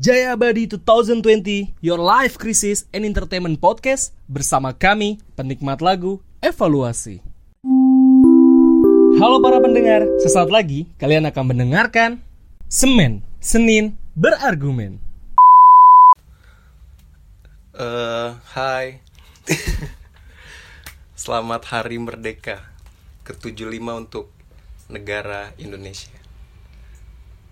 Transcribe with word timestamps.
Jaya 0.00 0.32
Abadi 0.32 0.64
2020, 0.64 1.76
Your 1.84 2.00
Life 2.00 2.40
Crisis 2.40 2.88
and 2.88 3.04
Entertainment 3.04 3.60
Podcast 3.60 4.16
bersama 4.32 4.72
kami, 4.72 5.20
penikmat 5.36 5.84
lagu 5.84 6.24
Evaluasi. 6.40 7.20
Halo 9.20 9.44
para 9.44 9.60
pendengar, 9.60 10.08
sesaat 10.24 10.48
lagi 10.48 10.88
kalian 10.96 11.28
akan 11.28 11.52
mendengarkan 11.52 12.16
Semen, 12.64 13.20
Senin, 13.44 14.00
Berargumen. 14.16 15.04
Eh, 17.76 18.28
hai. 18.56 19.04
Selamat 21.28 21.68
Hari 21.68 22.00
Merdeka 22.00 22.72
ke-75 23.28 23.84
untuk 23.92 24.32
negara 24.88 25.52
Indonesia. 25.60 26.19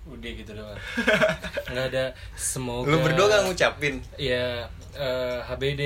Udah 0.09 0.31
gitu 0.31 0.51
doang. 0.53 0.79
Nggak 1.71 1.87
ada 1.89 2.05
semoga. 2.35 2.89
Lu 2.89 2.99
berdua 2.99 3.27
gak 3.29 3.43
ngucapin? 3.45 4.01
Ya 4.17 4.67
eh, 4.93 5.39
HBD 5.45 5.83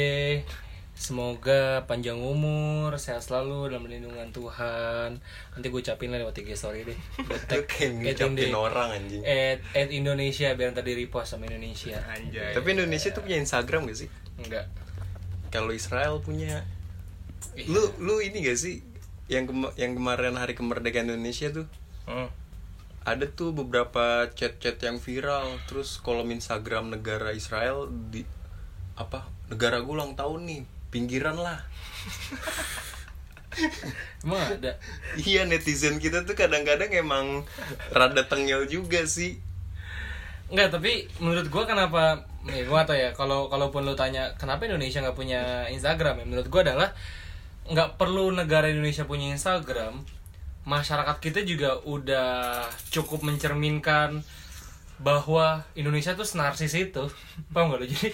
Semoga 0.92 1.82
panjang 1.90 2.14
umur, 2.14 2.94
sehat 2.94 3.26
selalu 3.26 3.74
dalam 3.74 3.90
lindungan 3.90 4.30
Tuhan. 4.30 5.18
Nanti 5.50 5.66
gue 5.66 5.80
ucapin 5.82 6.14
lah 6.14 6.22
lewat 6.22 6.38
IG 6.38 6.54
story 6.54 6.86
deh. 6.86 6.98
Tag- 7.50 7.66
ngucapin 7.66 8.54
orang 8.54 8.88
anjing. 8.94 9.18
At, 9.24 9.58
at 9.74 9.90
Indonesia 9.90 10.54
biar 10.54 10.70
tadi 10.70 10.94
repost 10.94 11.34
sama 11.34 11.50
Indonesia. 11.50 11.98
Anjay. 12.06 12.54
Tapi 12.54 12.68
Indonesia 12.70 13.10
tuh 13.10 13.26
punya 13.26 13.34
Instagram 13.34 13.90
gak 13.90 13.98
sih? 13.98 14.08
Enggak. 14.38 14.70
Kalau 15.50 15.74
Israel 15.74 16.22
punya 16.22 16.62
Iya. 17.52 17.66
Lu 17.66 17.82
lu 17.98 18.22
ini 18.22 18.38
gak 18.40 18.54
sih 18.54 18.80
yang 19.26 19.44
kema- 19.44 19.74
yang 19.74 19.92
kemarin 19.92 20.38
hari 20.38 20.54
kemerdekaan 20.54 21.10
Indonesia 21.10 21.50
tuh 21.50 21.66
Hmm. 22.02 22.30
Ada 23.02 23.26
tuh 23.26 23.54
beberapa 23.54 24.30
chat-chat 24.32 24.78
yang 24.82 24.98
viral. 25.02 25.58
Terus 25.66 25.98
kolom 25.98 26.30
Instagram 26.30 26.94
negara 26.94 27.34
Israel 27.34 27.90
di 27.90 28.22
apa 28.94 29.26
negara 29.50 29.82
gue 29.82 29.92
ulang 29.92 30.14
tahun 30.14 30.46
nih. 30.48 30.62
Pinggiran 30.92 31.36
lah. 31.40 31.60
Emang 34.24 34.40
ada. 34.40 34.80
iya 35.20 35.44
netizen 35.44 36.00
kita 36.00 36.24
tuh 36.24 36.32
kadang-kadang 36.32 36.88
emang 36.94 37.44
rada 37.92 38.24
tengil 38.24 38.64
juga 38.64 39.04
sih. 39.04 39.36
Enggak, 40.52 40.72
tapi 40.72 41.08
menurut 41.20 41.48
gua 41.48 41.64
kenapa 41.64 42.28
ya 42.44 42.64
gua 42.68 42.84
gak 42.84 42.88
tau 42.92 42.96
ya 42.96 43.10
kalau 43.12 43.48
kalaupun 43.48 43.84
lu 43.84 43.94
tanya 43.96 44.32
kenapa 44.36 44.68
Indonesia 44.68 45.00
nggak 45.04 45.16
punya 45.16 45.68
Instagram 45.68 46.22
ya? 46.22 46.24
Menurut 46.28 46.48
gua 46.48 46.60
adalah 46.64 46.90
nggak 47.68 48.00
perlu 48.00 48.34
negara 48.34 48.68
Indonesia 48.68 49.06
punya 49.06 49.32
Instagram 49.32 50.02
masyarakat 50.62 51.16
kita 51.18 51.42
juga 51.42 51.82
udah 51.82 52.62
cukup 52.94 53.26
mencerminkan 53.26 54.22
bahwa 55.02 55.66
Indonesia 55.74 56.14
tuh 56.14 56.24
narsis 56.38 56.72
itu. 56.78 57.10
Paham 57.52 57.74
gak 57.74 57.82
lu? 57.82 57.86
Jadi 57.90 58.08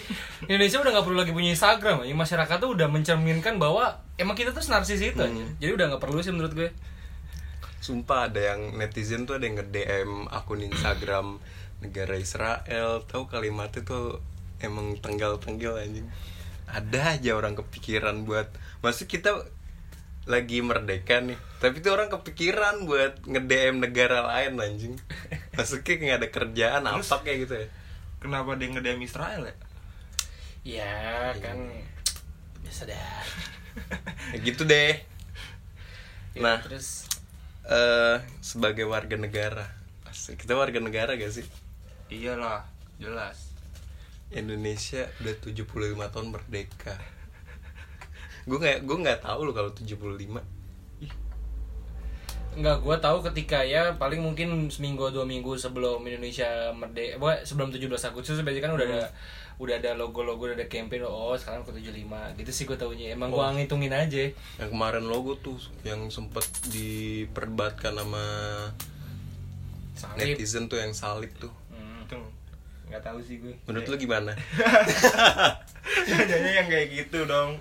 Indonesia 0.49 0.81
udah 0.81 0.91
nggak 0.97 1.05
perlu 1.05 1.17
lagi 1.21 1.31
punya 1.31 1.53
Instagram 1.53 2.01
ya 2.03 2.15
masyarakat 2.17 2.57
tuh 2.57 2.73
udah 2.73 2.87
mencerminkan 2.89 3.61
bahwa 3.61 4.01
emang 4.17 4.33
kita 4.33 4.51
tuh 4.51 4.65
narsis 4.73 4.99
itu 4.99 5.21
aja. 5.21 5.45
Jadi 5.61 5.71
udah 5.71 5.85
nggak 5.93 6.01
perlu 6.01 6.19
sih 6.25 6.33
menurut 6.33 6.53
gue. 6.57 6.69
Sumpah 7.79 8.27
ada 8.27 8.41
yang 8.53 8.75
netizen 8.75 9.23
tuh 9.23 9.39
ada 9.39 9.45
yang 9.45 9.61
nge-DM 9.61 10.27
akun 10.33 10.65
Instagram 10.65 11.37
negara 11.79 12.17
Israel. 12.17 13.05
Tahu 13.05 13.29
kalimatnya 13.29 13.85
tuh 13.85 14.19
emang 14.59 14.97
tenggal-tenggal 14.99 15.79
anjing. 15.79 16.09
Ada 16.69 17.17
aja 17.17 17.31
orang 17.37 17.53
kepikiran 17.53 18.25
buat 18.25 18.49
maksud 18.81 19.05
kita 19.09 19.45
lagi 20.25 20.59
merdeka 20.59 21.21
nih 21.21 21.39
tapi 21.59 21.79
tuh 21.79 21.95
orang 21.95 22.07
kepikiran 22.07 22.83
buat 22.83 23.23
nge-DM 23.23 23.79
negara 23.79 24.23
lain 24.25 24.59
anjing 24.59 24.95
maksudnya 25.55 25.93
nggak 25.95 26.17
ada 26.19 26.29
kerjaan 26.29 26.83
apa 26.85 27.15
kayak 27.21 27.39
gitu 27.47 27.55
ya 27.55 27.67
Kenapa 28.19 28.59
dia 28.59 28.67
nge-DM 28.67 28.99
Israel 28.99 29.47
ya? 29.47 29.55
ya 30.59 30.95
kan 31.39 31.55
biasa 32.59 32.83
dah 32.83 33.23
ya 34.35 34.37
gitu 34.43 34.63
deh 34.63 34.99
Ya, 36.29 36.45
Nah. 36.45 36.57
terus 36.61 37.09
eh 37.65 38.17
sebagai 38.39 38.85
warga 38.85 39.17
negara 39.17 39.65
Asik. 40.05 40.45
kita 40.45 40.53
warga 40.53 40.77
negara 40.77 41.17
gak 41.17 41.33
sih 41.33 41.47
Iyalah, 42.09 42.65
jelas. 42.97 43.53
Indonesia 44.29 45.05
udah 45.21 45.35
75 45.41 45.69
tahun 46.09 46.27
merdeka. 46.29 46.97
Gue 48.49 48.57
nggak 48.57 48.89
gue 48.89 48.97
nggak 48.97 49.19
tahu 49.21 49.45
loh 49.45 49.53
kalau 49.53 49.69
75. 49.69 50.41
Enggak, 52.49 52.81
gua 52.81 52.97
tahu 52.97 53.21
ketika 53.29 53.61
ya 53.61 53.93
paling 53.95 54.25
mungkin 54.25 54.67
seminggu 54.73 55.13
dua 55.13 55.23
minggu 55.23 55.53
sebelum 55.53 56.01
Indonesia 56.01 56.73
merdeka, 56.73 57.21
eh, 57.21 57.45
sebelum 57.45 57.69
17 57.69 57.87
Agustus 58.09 58.41
biasanya 58.41 58.63
kan 58.65 58.73
udah 58.73 58.85
ada 58.89 59.01
udah 59.61 59.75
ada 59.77 59.91
logo-logo 59.93 60.49
udah 60.49 60.57
ada 60.57 60.67
campaign 60.67 61.05
oh 61.05 61.35
sekarang 61.37 61.61
ke 61.67 61.71
75 61.77 62.35
gitu 62.41 62.51
sih 62.51 62.63
gue 62.63 62.79
taunya 62.79 63.11
emang 63.11 63.27
gua 63.27 63.51
ngitungin 63.51 63.91
aja 63.91 64.31
Yang 64.55 64.69
kemarin 64.71 65.03
logo 65.05 65.35
tuh 65.35 65.59
yang 65.83 66.07
sempet 66.07 66.47
diperdebatkan 66.71 67.99
sama 67.99 68.23
salib 69.99 70.35
netizen 70.35 70.71
tuh 70.71 70.79
yang 70.79 70.95
salib 70.95 71.31
tuh. 71.37 71.51
Hmm. 71.75 72.07
Itu 72.07 72.17
nggak 72.89 73.03
tahu 73.03 73.19
sih 73.21 73.43
gue. 73.43 73.53
Menurut 73.67 73.85
lu 73.85 73.95
gimana? 73.99 74.31
Jangan 76.07 76.49
yang 76.49 76.67
kayak 76.71 76.87
gitu 76.91 77.27
dong. 77.27 77.59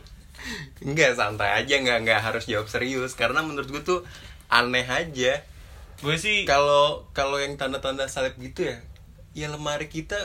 Enggak 0.85 1.15
santai 1.15 1.63
aja 1.63 1.75
nggak 1.79 1.99
nggak 2.07 2.21
harus 2.23 2.45
jawab 2.47 2.67
serius 2.67 3.15
karena 3.15 3.43
menurut 3.43 3.69
gue 3.69 3.83
tuh 3.83 4.01
aneh 4.49 4.87
aja. 4.87 5.43
Gue 5.99 6.15
sih 6.15 6.47
Kalau 6.47 7.07
kalau 7.11 7.43
yang 7.43 7.59
tanda-tanda 7.59 8.07
salib 8.07 8.39
gitu 8.39 8.67
ya, 8.67 8.79
ya 9.35 9.51
lemari 9.51 9.91
kita 9.91 10.17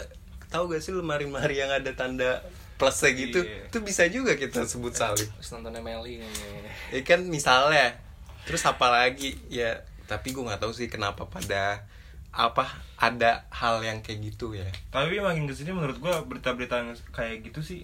tahu 0.54 0.70
gak 0.70 0.86
sih 0.86 0.94
lemari-lemari 0.94 1.58
yang 1.58 1.74
ada 1.74 1.90
tanda 1.98 2.46
plusnya 2.78 3.10
gitu, 3.18 3.42
Iya. 3.42 3.74
itu 3.74 3.78
bisa 3.82 4.06
juga 4.06 4.38
kita 4.38 4.70
sebut 4.70 4.94
salib. 4.94 5.26
terus 5.26 5.50
nonton 5.50 5.74
kayaknya. 5.74 6.30
ya 6.94 7.02
kan 7.02 7.26
misalnya 7.26 7.98
terus 8.46 8.62
apa 8.66 8.86
lagi 8.92 9.34
ya 9.50 9.82
tapi 10.06 10.30
gue 10.30 10.46
nggak 10.46 10.62
tahu 10.62 10.74
sih 10.76 10.92
kenapa 10.94 11.26
pada 11.26 11.90
apa 12.30 12.70
ada 12.98 13.46
hal 13.50 13.82
yang 13.82 14.02
kayak 14.06 14.34
gitu 14.34 14.54
ya 14.54 14.66
tapi 14.90 15.18
makin 15.18 15.46
ke 15.46 15.54
sini 15.54 15.74
menurut 15.74 15.98
gue 15.98 16.14
berita-berita 16.30 16.82
kayak 17.14 17.46
gitu 17.50 17.62
sih 17.66 17.82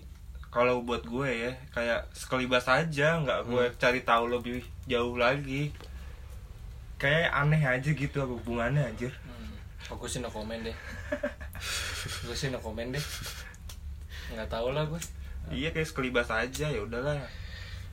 kalau 0.50 0.82
buat 0.82 1.06
gue 1.06 1.30
ya 1.30 1.52
kayak 1.78 2.10
sekelibas 2.10 2.66
aja 2.66 3.22
nggak 3.22 3.46
gue 3.46 3.64
cari 3.78 4.02
tahu 4.02 4.34
lebih 4.34 4.66
jauh 4.90 5.14
lagi. 5.14 5.70
Kayak 7.00 7.32
aneh 7.32 7.64
aja 7.64 7.90
gitu 7.96 8.18
hubungannya 8.26 8.84
anjir? 8.84 9.14
Hmm. 9.24 9.56
Oh, 9.94 9.96
gue 9.96 10.10
sih 10.10 10.20
no 10.20 10.28
komen 10.28 10.68
deh. 10.68 10.76
Gue 12.28 12.36
sih 12.36 12.52
no 12.52 12.60
komen 12.60 12.92
deh. 12.92 13.06
Nggak 14.36 14.52
tahu 14.52 14.76
lah 14.76 14.86
gue 14.86 15.00
iya 15.50 15.74
kayak 15.74 15.88
sekelibas 15.90 16.30
aja 16.30 16.68
ya 16.68 16.82
udahlah. 16.84 17.18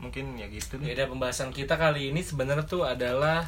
Mungkin 0.02 0.36
ya 0.36 0.50
gitu 0.50 0.76
Ya 0.82 0.92
deh. 0.92 0.94
Udah 0.98 1.06
pembahasan 1.08 1.54
kita 1.54 1.78
kali 1.78 2.10
ini 2.10 2.20
sebenarnya 2.20 2.66
tuh 2.66 2.84
adalah 2.84 3.46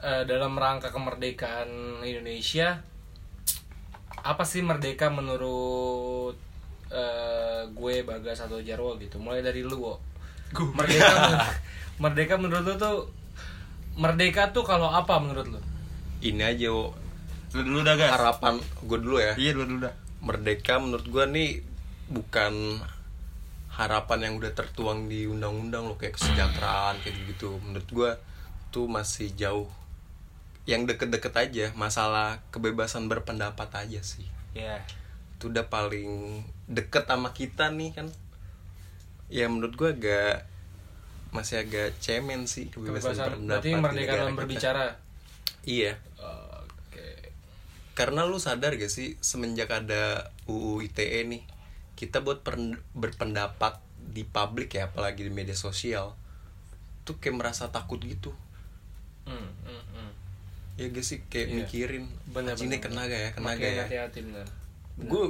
eh, 0.00 0.24
dalam 0.24 0.56
rangka 0.56 0.88
kemerdekaan 0.90 2.00
Indonesia. 2.02 2.80
Apa 4.24 4.42
sih 4.42 4.64
merdeka 4.64 5.12
menurut 5.12 6.47
gue 7.88 8.04
Bagas 8.04 8.44
atau 8.44 8.60
Jarwo 8.60 9.00
gitu? 9.00 9.16
Mulai 9.16 9.40
dari 9.40 9.64
lu, 9.64 9.80
Wo. 9.80 9.96
Merdeka 10.76 11.14
men- 11.24 11.56
merdeka 11.98 12.34
menurut 12.36 12.64
lu 12.68 12.74
tuh 12.76 13.08
merdeka 13.96 14.52
tuh 14.52 14.62
kalau 14.62 14.92
apa 14.92 15.16
menurut 15.18 15.48
lu? 15.48 15.60
ini 16.20 16.42
aja 16.42 16.68
wo. 16.74 16.92
Lu 17.56 17.62
dulu 17.64 17.80
dah 17.86 17.94
gas. 17.96 18.12
Harapan 18.12 18.58
gue 18.60 18.98
dulu 19.00 19.16
ya. 19.22 19.32
Iya 19.38 19.56
dulu 19.56 19.64
dulu 19.76 19.80
dah. 19.88 19.94
Merdeka 20.20 20.76
menurut 20.82 21.06
gue 21.08 21.24
nih 21.30 21.50
bukan 22.12 22.82
harapan 23.72 24.18
yang 24.28 24.34
udah 24.40 24.52
tertuang 24.52 25.06
di 25.06 25.30
undang-undang 25.30 25.86
loh 25.86 25.94
kayak 25.94 26.18
kesejahteraan 26.18 26.98
kayak 27.04 27.14
gitu 27.30 27.62
menurut 27.62 27.88
gue 27.88 28.10
tuh 28.74 28.84
masih 28.90 29.30
jauh. 29.38 29.70
Yang 30.68 30.94
deket-deket 30.94 31.34
aja 31.38 31.66
masalah 31.78 32.42
kebebasan 32.52 33.06
berpendapat 33.08 33.70
aja 33.72 34.00
sih. 34.02 34.26
Ya 34.52 34.82
itu 35.38 35.54
udah 35.54 35.70
paling 35.70 36.42
deket 36.68 37.04
sama 37.04 37.32
kita 37.32 37.68
nih 37.70 37.90
kan 37.92 38.06
ya 39.26 39.44
menurut 39.44 39.74
gua 39.74 39.90
agak 39.90 40.44
masih 41.28 41.60
agak 41.60 41.92
cemen 41.98 42.44
sih 42.44 42.68
kebebasan, 42.68 43.12
Kebebasan 43.12 43.24
berpendapat 43.26 43.60
berarti 43.60 43.70
merdeka 43.76 44.12
dalam 44.14 44.28
kita. 44.28 44.38
berbicara. 44.38 44.84
iya 45.62 45.92
Oke. 46.16 47.08
karena 47.92 48.22
lu 48.22 48.38
sadar 48.38 48.72
gak 48.74 48.88
sih 48.88 49.18
semenjak 49.18 49.68
ada 49.68 50.02
UU 50.44 50.80
ITE 50.82 51.20
nih 51.26 51.42
kita 51.94 52.20
buat 52.20 52.40
per- 52.40 52.56
berpendapat 52.92 53.76
di 54.08 54.22
publik 54.22 54.72
ya 54.72 54.88
apalagi 54.88 55.20
di 55.20 55.30
media 55.30 55.52
sosial 55.52 56.16
tuh 57.02 57.16
kayak 57.16 57.36
merasa 57.38 57.68
takut 57.68 57.98
gitu 57.98 58.32
Hmm, 59.24 59.36
hmm, 59.60 59.82
hmm. 59.92 60.10
ya 60.76 60.88
gak 60.88 61.02
sih 61.02 61.20
kayak 61.26 61.46
Iya. 61.46 61.56
mikirin 61.58 62.04
Bener, 62.26 62.54
"Anjing, 62.54 62.64
ini 62.66 62.76
bener, 62.78 62.84
kena 62.86 63.02
gak 63.04 63.20
ya 63.20 63.30
kena 63.30 63.44
Makin 63.46 63.60
gak 63.60 63.68
ya 63.70 63.82
hati-hati 63.84 64.18
bener. 64.22 64.46
gue 64.98 65.24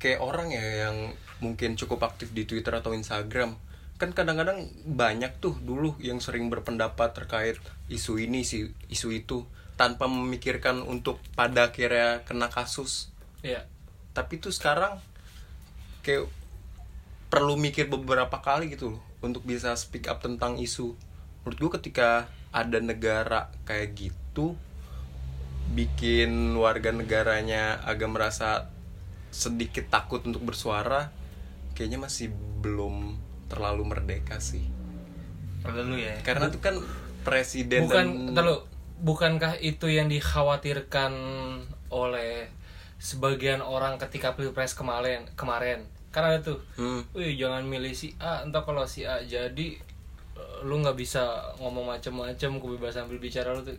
kayak 0.00 0.24
orang 0.24 0.48
ya 0.50 0.88
yang 0.88 1.12
mungkin 1.44 1.76
cukup 1.76 2.08
aktif 2.08 2.32
di 2.32 2.48
Twitter 2.48 2.72
atau 2.72 2.96
Instagram. 2.96 3.54
Kan 4.00 4.16
kadang-kadang 4.16 4.64
banyak 4.88 5.38
tuh 5.44 5.60
dulu 5.60 5.94
yang 6.00 6.24
sering 6.24 6.48
berpendapat 6.48 7.12
terkait 7.12 7.60
isu 7.92 8.16
ini 8.16 8.40
sih 8.42 8.72
isu 8.88 9.12
itu 9.12 9.44
tanpa 9.76 10.08
memikirkan 10.08 10.80
untuk 10.80 11.20
pada 11.36 11.68
akhirnya 11.68 12.24
kena 12.24 12.48
kasus. 12.48 13.12
Iya. 13.40 13.64
tapi 14.10 14.36
tuh 14.36 14.52
sekarang 14.52 15.00
kayak 16.04 16.28
perlu 17.32 17.56
mikir 17.56 17.88
beberapa 17.88 18.42
kali 18.42 18.68
gitu 18.74 18.98
loh 18.98 19.02
untuk 19.22 19.46
bisa 19.46 19.72
speak 19.78 20.10
up 20.10 20.20
tentang 20.20 20.58
isu. 20.58 20.98
Menurut 21.46 21.56
gue 21.56 21.70
ketika 21.80 22.28
ada 22.50 22.82
negara 22.82 23.48
kayak 23.64 23.94
gitu 23.96 24.58
bikin 25.70 26.58
warga 26.58 26.90
negaranya 26.90 27.78
agak 27.86 28.10
merasa 28.10 28.66
sedikit 29.30 29.86
takut 29.88 30.22
untuk 30.26 30.42
bersuara 30.42 31.14
kayaknya 31.74 32.02
masih 32.02 32.34
belum 32.60 33.16
terlalu 33.50 33.82
merdeka 33.86 34.38
sih. 34.42 34.62
Kalau 35.64 35.82
lu 35.86 35.96
ya. 35.98 36.14
karena 36.22 36.48
tuh 36.48 36.62
kan 36.62 36.76
presiden 37.26 37.84
bukan 37.86 38.32
dan 38.32 38.32
ntar 38.32 38.44
lu, 38.46 38.56
bukankah 39.00 39.60
itu 39.60 39.88
yang 39.88 40.08
dikhawatirkan 40.08 41.12
oleh 41.92 42.48
sebagian 43.00 43.60
orang 43.64 43.96
ketika 43.96 44.36
pilpres 44.36 44.76
kemarin 44.76 45.24
kemarin? 45.34 45.84
Kan 46.10 46.26
ada 46.26 46.38
tuh. 46.42 46.58
Hmm. 46.74 47.06
wih 47.14 47.38
jangan 47.38 47.62
milih 47.64 47.94
si 47.94 48.12
A 48.18 48.42
entah 48.42 48.66
kalau 48.66 48.82
si 48.84 49.06
A 49.06 49.22
jadi 49.22 49.78
eh, 50.36 50.56
lu 50.66 50.80
nggak 50.80 50.96
bisa 50.96 51.54
ngomong 51.60 51.96
macam-macam 51.96 52.50
kebebasan 52.60 53.06
berbicara 53.06 53.52
lu 53.54 53.62
tuh. 53.62 53.76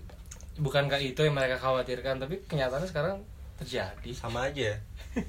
Bukankah 0.62 1.00
itu 1.00 1.24
yang 1.24 1.34
mereka 1.34 1.58
khawatirkan? 1.58 2.22
Tapi 2.22 2.44
kenyataannya 2.46 2.90
sekarang 2.90 3.16
terjadi. 3.62 4.12
Sama 4.12 4.50
aja. 4.50 4.74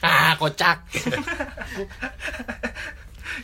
Ah 0.00 0.32
kocak. 0.40 0.80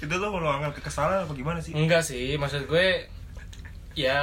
Itu 0.00 0.14
lu 0.16 0.28
meluangkan 0.32 0.72
kekesalan 0.72 1.28
apa 1.28 1.32
gimana 1.36 1.60
sih? 1.60 1.76
enggak 1.76 2.00
sih 2.00 2.40
maksud 2.40 2.64
gue 2.64 3.04
ya 3.92 4.20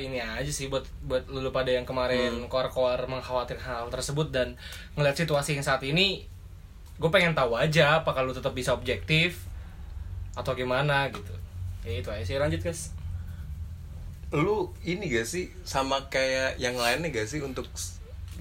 ini 0.00 0.16
aja 0.16 0.48
sih 0.48 0.72
buat 0.72 0.84
buat 1.04 1.28
lu 1.28 1.52
pada 1.52 1.72
yang 1.72 1.84
kemarin 1.84 2.48
koar-koar 2.48 3.04
mengkhawatirkan 3.08 3.84
hal 3.84 3.88
tersebut 3.92 4.32
dan 4.32 4.56
ngeliat 4.96 5.16
situasi 5.16 5.56
yang 5.56 5.64
saat 5.64 5.84
ini 5.84 6.24
gue 6.96 7.10
pengen 7.12 7.36
tahu 7.36 7.52
aja 7.52 8.00
apakah 8.00 8.24
lu 8.24 8.32
tetap 8.32 8.56
bisa 8.56 8.72
objektif 8.72 9.44
atau 10.32 10.56
gimana 10.56 11.12
gitu. 11.12 11.36
Ya 11.84 12.00
itu 12.00 12.08
aja 12.08 12.24
sih 12.24 12.40
lanjut 12.40 12.64
guys 12.64 12.96
lu 14.34 14.74
ini 14.82 15.06
gak 15.06 15.30
sih 15.30 15.46
sama 15.62 16.10
kayak 16.10 16.58
yang 16.58 16.74
lainnya 16.74 17.14
gak 17.14 17.30
sih 17.30 17.38
untuk 17.38 17.70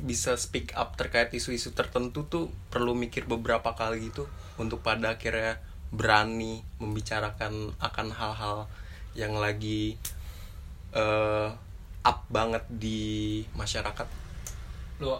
bisa 0.02 0.34
speak 0.40 0.74
up 0.74 0.98
terkait 0.98 1.30
isu-isu 1.30 1.76
tertentu 1.78 2.26
tuh 2.26 2.46
perlu 2.74 2.98
mikir 2.98 3.30
beberapa 3.30 3.78
kali 3.78 4.10
gitu 4.10 4.26
untuk 4.58 4.82
pada 4.82 5.14
akhirnya 5.18 5.62
berani 5.94 6.66
membicarakan 6.82 7.78
akan 7.78 8.08
hal-hal 8.10 8.66
yang 9.14 9.38
lagi 9.38 9.94
eh, 10.94 11.50
up 12.04 12.20
banget 12.34 12.66
di 12.68 13.42
masyarakat 13.54 14.08
lu 15.00 15.14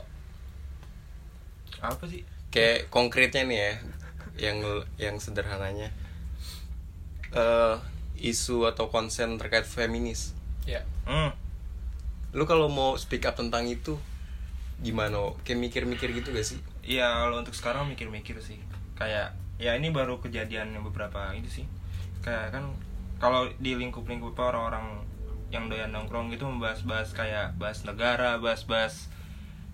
Apa 1.84 2.08
sih? 2.10 2.26
kayak 2.50 2.90
konkretnya 2.90 3.44
nih 3.46 3.60
ya 3.60 3.74
yang 4.34 4.58
yang 4.98 5.16
sederhananya 5.22 5.90
eh 7.34 7.78
isu 8.18 8.70
atau 8.70 8.88
konsen 8.90 9.38
terkait 9.42 9.66
feminis 9.66 10.34
ya 10.66 10.82
Hmm. 11.04 11.34
lu 12.32 12.48
kalau 12.48 12.72
mau 12.72 12.96
speak 12.96 13.28
up 13.28 13.36
tentang 13.36 13.68
itu 13.68 14.00
gimana 14.82 15.36
kayak 15.46 15.60
mikir-mikir 15.60 16.10
gitu 16.16 16.34
gak 16.34 16.48
sih 16.48 16.60
Iya, 16.84 17.08
kalau 17.08 17.40
untuk 17.40 17.56
sekarang 17.56 17.88
mikir-mikir 17.88 18.36
sih. 18.44 18.60
Kayak 19.00 19.40
ya 19.56 19.72
ini 19.80 19.96
baru 19.96 20.20
kejadian 20.20 20.76
yang 20.76 20.84
beberapa 20.84 21.32
ini 21.32 21.48
sih. 21.48 21.64
Kayak 22.20 22.60
kan 22.60 22.76
kalau 23.24 23.48
di 23.64 23.80
lingkup-lingkup 23.80 24.36
orang-orang 24.36 25.00
yang 25.48 25.72
doyan 25.72 25.96
nongkrong 25.96 26.28
gitu 26.36 26.44
membahas-bahas 26.44 27.16
kayak 27.16 27.56
bahas 27.56 27.88
negara, 27.88 28.36
bahas-bahas 28.36 29.08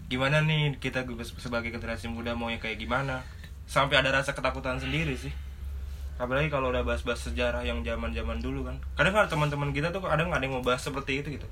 gimana 0.06 0.42
nih 0.46 0.78
kita 0.78 1.06
sebagai 1.42 1.74
generasi 1.74 2.06
muda 2.14 2.38
maunya 2.38 2.62
kayak 2.62 2.78
gimana. 2.78 3.26
Sampai 3.66 3.98
ada 3.98 4.14
rasa 4.14 4.38
ketakutan 4.38 4.78
sendiri 4.78 5.18
sih. 5.18 5.34
Apalagi 6.22 6.54
kalau 6.54 6.70
udah 6.70 6.86
bahas-bahas 6.86 7.26
sejarah 7.26 7.66
yang 7.66 7.82
zaman-zaman 7.82 8.38
dulu 8.38 8.70
kan. 8.70 8.78
Kadang 8.94 9.18
kan 9.18 9.26
teman-teman 9.26 9.74
kita 9.74 9.90
tuh 9.90 10.06
kadang 10.06 10.30
ada 10.30 10.46
yang 10.46 10.62
mau 10.62 10.66
bahas 10.66 10.86
seperti 10.86 11.26
itu 11.26 11.42
gitu 11.42 11.50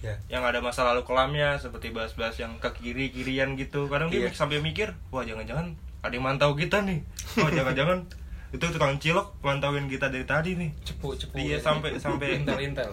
ya 0.00 0.16
yang 0.28 0.40
ada 0.40 0.58
masa 0.58 0.80
lalu 0.82 1.04
kelamnya 1.04 1.56
seperti 1.56 1.90
bahas-bahas 1.90 2.36
yang 2.36 2.56
ke 2.56 2.72
kiri 2.74 3.08
kirian 3.08 3.52
gitu 3.54 3.84
kadang 3.86 4.08
dia 4.08 4.24
Iya. 4.24 4.32
sampai 4.32 4.58
mikir 4.58 4.96
wah 5.08 5.20
jangan-jangan 5.20 5.76
ada 6.00 6.10
yang 6.10 6.24
mantau 6.24 6.52
kita 6.54 6.80
nih 6.80 7.04
wah 7.36 7.50
jangan-jangan 7.50 8.08
itu 8.50 8.64
tukang 8.66 8.96
cilok 8.96 9.36
mantauin 9.40 9.86
kita 9.86 10.08
dari 10.08 10.24
tadi 10.24 10.56
nih 10.56 10.70
cepu 10.82 11.12
cepu 11.14 11.36
Iya, 11.36 11.60
sampai- 11.60 11.96
sampai- 11.96 12.34
intel 12.40 12.58
intel 12.58 12.90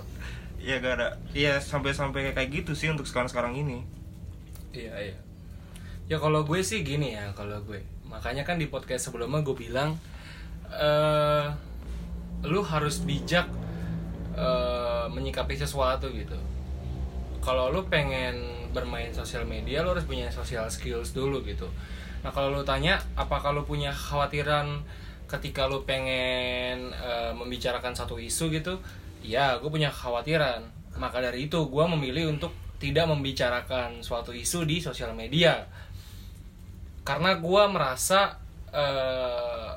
Iya 0.57 0.77
gak 0.77 0.93
ada 0.95 1.07
iya 1.31 1.57
sampai 1.57 1.93
sampai 1.93 2.31
kayak 2.31 2.49
gitu 2.51 2.71
sih 2.73 2.89
untuk 2.89 3.05
sekarang 3.05 3.25
sekarang 3.25 3.53
ini 3.55 3.85
Iya 4.69 4.93
iya. 4.99 5.17
Ya 6.05 6.17
kalau 6.17 6.43
gue 6.43 6.59
sih 6.59 6.81
gini 6.81 7.11
ya 7.11 7.31
kalau 7.31 7.57
gue. 7.61 7.79
Makanya 8.03 8.41
kan 8.41 8.55
di 8.55 8.65
podcast 8.65 9.07
sebelumnya 9.07 9.41
gue 9.41 9.53
bilang 9.53 9.95
eh 10.69 11.45
lu 12.43 12.61
harus 12.61 12.99
bijak 12.99 13.47
eh, 14.33 15.05
menyikapi 15.07 15.55
sesuatu 15.55 16.09
gitu. 16.09 16.37
Kalau 17.47 17.71
lu 17.71 17.87
pengen 17.87 18.67
bermain 18.75 19.07
sosial 19.15 19.47
media 19.47 19.79
lu 19.79 19.95
harus 19.95 20.03
punya 20.03 20.27
social 20.27 20.67
skills 20.67 21.15
dulu 21.15 21.39
gitu. 21.47 21.71
Nah 22.19 22.27
kalau 22.35 22.51
lu 22.51 22.67
tanya 22.67 22.99
apakah 23.15 23.55
lu 23.55 23.63
punya 23.63 23.95
khawatiran 23.95 24.83
ketika 25.31 25.63
lu 25.63 25.87
pengen 25.87 26.91
eh, 26.91 27.31
membicarakan 27.31 27.95
satu 27.95 28.19
isu 28.19 28.51
gitu? 28.51 28.83
Ya 29.23 29.55
gue 29.63 29.71
punya 29.71 29.87
khawatiran. 29.87 30.67
Maka 30.99 31.23
dari 31.23 31.47
itu 31.47 31.71
gue 31.71 31.85
memilih 31.87 32.35
untuk 32.35 32.51
tidak 32.83 33.07
membicarakan 33.07 34.03
suatu 34.03 34.35
isu 34.35 34.67
di 34.67 34.83
sosial 34.83 35.15
media 35.15 35.63
karena 37.07 37.39
gue 37.39 37.63
merasa 37.71 38.35
eh, 38.75 39.71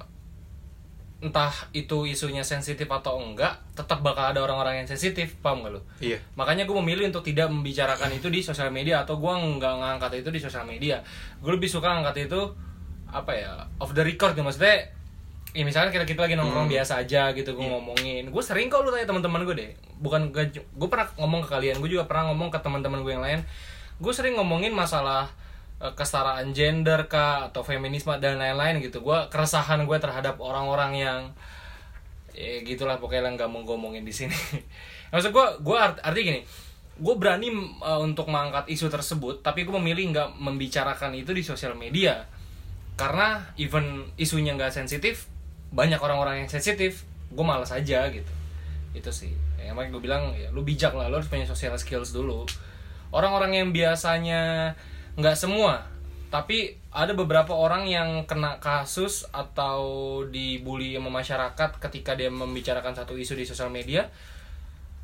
entah 1.20 1.52
itu 1.76 2.08
isunya 2.08 2.40
sensitif 2.40 2.88
atau 2.88 3.20
enggak 3.20 3.60
tetap 3.76 4.00
bakal 4.00 4.32
ada 4.32 4.40
orang-orang 4.40 4.80
yang 4.80 4.88
sensitif 4.88 5.36
paham 5.44 5.68
gak 5.68 5.76
lu? 5.76 5.80
Iya. 6.00 6.16
Makanya 6.32 6.64
gue 6.64 6.76
memilih 6.80 7.12
untuk 7.12 7.20
tidak 7.20 7.52
membicarakan 7.52 8.08
itu 8.16 8.32
di 8.32 8.40
sosial 8.40 8.72
media 8.72 9.04
atau 9.04 9.20
gue 9.20 9.28
nggak 9.28 9.74
ngangkat 9.84 10.24
itu 10.24 10.32
di 10.32 10.40
sosial 10.40 10.64
media. 10.64 11.04
Gue 11.44 11.52
lebih 11.52 11.68
suka 11.68 11.92
ngangkat 11.92 12.32
itu 12.32 12.40
apa 13.12 13.32
ya 13.36 13.52
off 13.76 13.92
the 13.92 14.00
record 14.00 14.32
gitu 14.32 14.46
maksudnya 14.46 14.86
ya 15.50 15.66
misalkan 15.66 15.90
kita 15.90 16.06
kita 16.06 16.30
lagi 16.30 16.38
nongkrong 16.38 16.70
biasa 16.70 17.04
aja 17.04 17.36
gitu 17.36 17.52
gue 17.52 17.66
ngomongin. 17.68 18.32
Gue 18.32 18.40
sering 18.40 18.72
kok 18.72 18.80
lu 18.80 18.88
tanya 18.88 19.04
teman-teman 19.04 19.44
gue 19.44 19.56
deh. 19.60 19.70
Bukan 20.00 20.32
gue 20.32 20.88
pernah 20.88 21.12
ngomong 21.20 21.44
ke 21.44 21.48
kalian 21.52 21.84
gue 21.84 21.90
juga 22.00 22.08
pernah 22.08 22.32
ngomong 22.32 22.48
ke 22.48 22.58
teman-teman 22.64 23.04
gue 23.04 23.12
yang 23.12 23.24
lain. 23.24 23.40
Gue 24.00 24.16
sering 24.16 24.40
ngomongin 24.40 24.72
masalah 24.72 25.28
kesetaraan 25.80 26.52
gender 26.52 27.08
kah 27.08 27.48
atau 27.48 27.64
feminisme 27.64 28.12
dan 28.20 28.36
lain-lain 28.36 28.84
gitu. 28.84 29.00
Gue 29.00 29.16
keresahan 29.32 29.80
gue 29.88 29.98
terhadap 29.98 30.36
orang-orang 30.36 30.92
yang 31.00 31.20
ya 32.36 32.62
gitulah 32.62 33.00
pokoknya 33.00 33.34
nggak 33.34 33.48
mau 33.48 33.64
gue 33.64 33.76
omongin 33.76 34.04
di 34.04 34.12
sini. 34.12 34.36
Maksud 35.12 35.32
gue 35.32 35.46
gue 35.64 35.76
art, 35.76 35.96
arti 36.04 36.20
gini 36.20 36.42
gue 37.00 37.14
berani 37.16 37.48
uh, 37.80 37.96
untuk 38.04 38.28
mengangkat 38.28 38.68
isu 38.68 38.92
tersebut 38.92 39.40
tapi 39.40 39.64
gue 39.64 39.72
memilih 39.72 40.12
nggak 40.12 40.28
membicarakan 40.36 41.16
itu 41.16 41.32
di 41.32 41.40
sosial 41.40 41.72
media. 41.72 42.28
Karena 43.00 43.40
even 43.56 44.04
isunya 44.20 44.52
nggak 44.52 44.76
sensitif 44.76 45.32
banyak 45.72 45.96
orang-orang 45.96 46.44
yang 46.44 46.50
sensitif 46.52 47.08
gue 47.32 47.44
malas 47.46 47.72
aja 47.72 48.04
gitu. 48.12 48.32
Itu 48.92 49.08
sih. 49.08 49.32
Ya, 49.56 49.72
makanya 49.72 49.96
gue 49.96 50.02
bilang 50.04 50.22
ya 50.36 50.52
lu 50.52 50.60
bijak 50.60 50.92
lah 50.92 51.08
lu 51.08 51.16
harus 51.16 51.32
punya 51.32 51.48
social 51.48 51.72
skills 51.80 52.12
dulu. 52.12 52.44
Orang-orang 53.16 53.56
yang 53.56 53.68
biasanya 53.72 54.76
nggak 55.16 55.36
semua. 55.38 55.86
Tapi 56.30 56.78
ada 56.94 57.10
beberapa 57.10 57.50
orang 57.50 57.90
yang 57.90 58.22
kena 58.22 58.62
kasus 58.62 59.26
atau 59.34 59.82
dibully 60.30 60.94
sama 60.94 61.10
masyarakat 61.10 61.70
ketika 61.82 62.14
dia 62.14 62.30
membicarakan 62.30 62.94
satu 62.94 63.18
isu 63.18 63.34
di 63.34 63.42
sosial 63.42 63.70
media. 63.70 64.06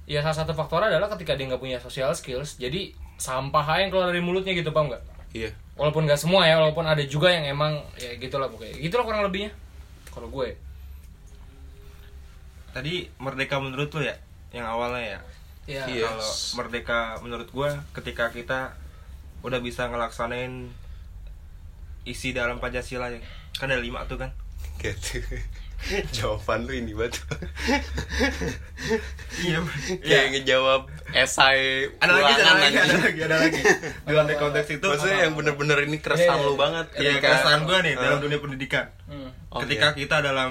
Ya 0.06 0.22
salah 0.22 0.46
satu 0.46 0.54
faktor 0.54 0.86
adalah 0.86 1.10
ketika 1.10 1.34
dia 1.34 1.50
nggak 1.50 1.58
punya 1.58 1.82
social 1.82 2.14
skills 2.14 2.62
jadi 2.62 2.94
sampah 3.18 3.66
aja 3.66 3.82
yang 3.82 3.90
keluar 3.90 4.06
dari 4.06 4.22
mulutnya 4.22 4.54
gitu 4.54 4.70
paham 4.70 4.94
nggak? 4.94 5.02
Iya. 5.34 5.50
Walaupun 5.74 6.06
nggak 6.06 6.20
semua 6.20 6.46
ya 6.46 6.62
walaupun 6.62 6.86
ada 6.86 7.02
juga 7.02 7.34
yang 7.34 7.42
emang 7.50 7.82
ya 7.98 8.14
gitulah 8.22 8.46
pokoknya. 8.46 8.78
Gitulah 8.78 9.02
kurang 9.02 9.26
lebihnya 9.26 9.50
kalau 10.14 10.30
gue. 10.30 10.54
Tadi 12.70 13.10
merdeka 13.18 13.58
menurut 13.58 13.90
lo 13.90 14.02
ya 14.04 14.14
yang 14.54 14.68
awalnya 14.68 15.18
ya? 15.18 15.20
Ya 15.66 15.82
Iya. 15.90 16.06
kalau 16.06 16.30
merdeka 16.62 17.18
menurut 17.18 17.50
gua 17.50 17.82
ketika 17.90 18.30
kita 18.30 18.78
udah 19.40 19.60
bisa 19.60 19.86
ngelaksanain 19.86 20.70
isi 22.02 22.30
dalam 22.30 22.56
pancasila 22.56 23.10
ya 23.10 23.18
kan 23.56 23.66
ada 23.66 23.80
lima 23.80 24.04
tuh 24.04 24.16
kan 24.16 24.30
gitu 24.78 25.20
jawaban 26.16 26.64
lu 26.64 26.72
ini 26.72 26.96
banget 26.96 27.20
iya 29.44 29.60
kayak 30.00 30.26
ngejawab 30.32 30.88
esai 31.12 31.90
ada 32.00 32.12
lagi 32.12 32.32
ada 32.32 32.42
ulangan, 32.42 32.60
lagi 32.64 32.76
ada 32.78 32.96
lagi 32.96 33.20
ada 33.22 33.36
lagi 33.38 33.60
dalam 34.08 34.26
konteks 34.26 34.68
itu 34.72 34.86
maksudnya 34.86 35.18
yang 35.28 35.34
bener-bener 35.36 35.78
ini 35.84 35.98
keresahan 36.00 36.40
Iya, 36.40 36.46
lu 36.46 36.54
iya. 36.54 36.60
banget 36.60 36.86
Iya, 36.96 37.00
ketika- 37.12 37.22
keresahan 37.28 37.60
gue 37.62 37.78
nih 37.82 37.94
dalam 37.94 38.18
dunia 38.18 38.38
pendidikan. 38.40 38.86
Hmm. 39.06 39.30
Oh, 39.52 39.60
Ketika 39.62 39.92
iya. 39.92 39.96
kita 39.96 40.16
dalam 40.24 40.50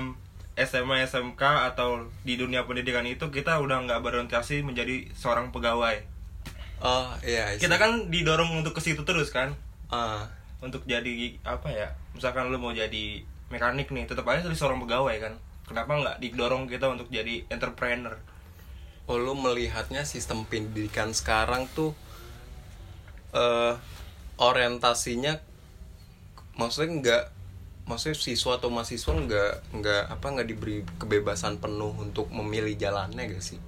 SMA, 0.56 1.04
SMK 1.04 1.42
atau 1.68 1.90
di 2.24 2.40
dunia 2.40 2.64
pendidikan 2.64 3.04
itu 3.04 3.28
kita 3.28 3.60
udah 3.60 3.84
nggak 3.84 4.00
berorientasi 4.00 4.64
menjadi 4.64 5.10
seorang 5.12 5.52
pegawai. 5.52 6.00
Oh 6.84 7.08
iya 7.24 7.56
see. 7.56 7.68
Kita 7.68 7.76
kan 7.80 8.12
didorong 8.12 8.64
untuk 8.64 8.76
ke 8.76 8.82
situ 8.84 9.04
terus 9.08 9.32
kan, 9.32 9.56
Ah, 9.92 10.28
untuk 10.66 10.82
jadi 10.90 11.38
apa 11.46 11.70
ya 11.70 11.94
misalkan 12.18 12.50
lu 12.50 12.58
mau 12.58 12.74
jadi 12.74 13.22
mekanik 13.54 13.94
nih 13.94 14.10
tetap 14.10 14.26
aja 14.26 14.42
jadi 14.42 14.58
seorang 14.58 14.82
pegawai 14.82 15.16
kan 15.22 15.34
kenapa 15.70 15.92
nggak 16.02 16.18
didorong 16.24 16.66
kita 16.66 16.90
untuk 16.90 17.08
jadi 17.14 17.46
entrepreneur 17.54 18.18
Oh 19.06 19.22
lu 19.22 19.38
melihatnya 19.38 20.02
sistem 20.02 20.50
pendidikan 20.50 21.14
sekarang 21.14 21.70
tuh 21.70 21.94
eh 23.38 23.74
orientasinya 24.42 25.38
maksudnya 26.58 26.90
nggak 27.02 27.24
maksudnya 27.86 28.18
siswa 28.18 28.58
atau 28.58 28.74
mahasiswa 28.74 29.14
nggak 29.14 29.54
nggak 29.78 30.04
apa 30.10 30.26
nggak 30.34 30.48
diberi 30.50 30.82
kebebasan 30.98 31.62
penuh 31.62 31.94
untuk 31.94 32.28
memilih 32.34 32.74
jalannya 32.74 33.30
gak 33.30 33.44
sih? 33.46 33.60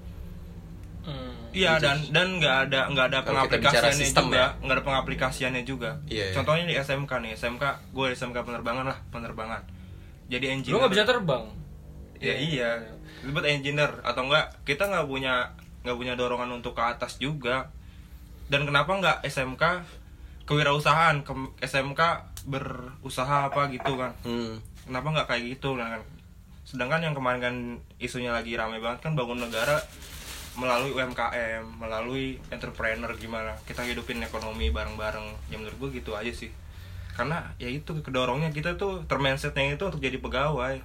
Hmm. 1.05 1.46
Iya 1.57 1.81
dan 1.81 1.97
dan 2.13 2.27
nggak 2.37 2.55
ada 2.69 2.79
nggak 2.93 3.05
ada 3.09 3.19
Kalau 3.25 3.45
pengaplikasiannya 3.49 3.97
sistem 3.97 4.25
juga 4.29 4.37
ya. 4.37 4.47
nggak 4.61 4.75
ada 4.77 4.85
pengaplikasiannya 4.85 5.63
juga. 5.65 5.91
Iya, 6.05 6.25
iya. 6.29 6.35
Contohnya 6.37 6.65
di 6.69 6.75
SMK 6.77 7.11
nih 7.25 7.31
SMK 7.33 7.63
gue 7.97 8.05
di 8.13 8.15
SMK 8.15 8.37
penerbangan 8.45 8.85
lah 8.85 8.97
penerbangan. 9.09 9.61
Jadi 10.29 10.45
engineer. 10.53 10.73
Lu 10.75 10.79
nggak 10.85 10.93
bisa 10.93 11.05
terbang. 11.09 11.43
Ya 12.21 12.35
iya. 12.37 12.71
Lu 13.25 13.33
buat 13.33 13.49
engineer 13.49 13.89
atau 14.05 14.29
enggak 14.29 14.53
kita 14.69 14.85
nggak 14.85 15.09
punya 15.09 15.57
nggak 15.81 15.97
punya 15.97 16.13
dorongan 16.13 16.61
untuk 16.61 16.77
ke 16.77 16.83
atas 16.85 17.17
juga. 17.17 17.73
Dan 18.47 18.63
kenapa 18.69 18.93
nggak 18.93 19.17
SMK 19.27 19.63
kewirausahaan 20.47 21.25
ke 21.27 21.33
SMK 21.59 22.01
berusaha 22.47 23.51
apa 23.51 23.67
gitu 23.73 23.99
kan? 23.99 24.15
Hmm. 24.23 24.63
Kenapa 24.87 25.07
nggak 25.11 25.27
kayak 25.27 25.43
gitu 25.57 25.75
kan? 25.75 25.99
Sedangkan 26.63 27.03
yang 27.03 27.15
kemarin 27.15 27.39
kan 27.43 27.55
isunya 27.99 28.31
lagi 28.31 28.55
rame 28.55 28.79
banget 28.79 29.03
kan 29.03 29.15
bangun 29.15 29.39
negara 29.39 29.79
melalui 30.57 30.91
UMKM, 30.97 31.63
melalui 31.77 32.41
entrepreneur 32.49 33.13
gimana 33.13 33.53
kita 33.69 33.85
hidupin 33.85 34.19
ekonomi 34.25 34.73
bareng-bareng. 34.73 35.53
Ya 35.53 35.61
menurut 35.61 35.77
gue 35.77 36.01
gitu 36.01 36.17
aja 36.17 36.33
sih. 36.33 36.49
Karena 37.13 37.53
ya 37.61 37.69
itu 37.69 37.93
kedorongnya 38.01 38.49
kita 38.49 38.75
tuh 38.75 39.05
termindsetnya 39.05 39.77
itu 39.77 39.85
untuk 39.85 40.01
jadi 40.01 40.17
pegawai. 40.17 40.81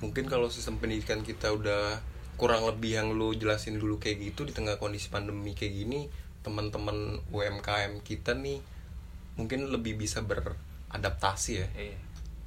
Mungkin 0.00 0.24
kalau 0.26 0.48
sistem 0.48 0.80
pendidikan 0.80 1.20
kita 1.20 1.52
udah 1.52 2.00
kurang 2.40 2.64
lebih 2.64 2.98
yang 2.98 3.12
lu 3.12 3.36
jelasin 3.36 3.76
dulu 3.76 4.00
kayak 4.00 4.32
gitu 4.32 4.48
di 4.48 4.56
tengah 4.56 4.80
kondisi 4.80 5.12
pandemi 5.12 5.52
kayak 5.52 5.72
gini, 5.76 6.08
teman-teman 6.42 7.22
UMKM 7.30 8.02
kita 8.02 8.34
nih 8.34 8.58
mungkin 9.36 9.68
lebih 9.68 9.96
bisa 9.96 10.24
beradaptasi 10.24 11.52
ya. 11.56 11.68
Iya. 11.76 11.98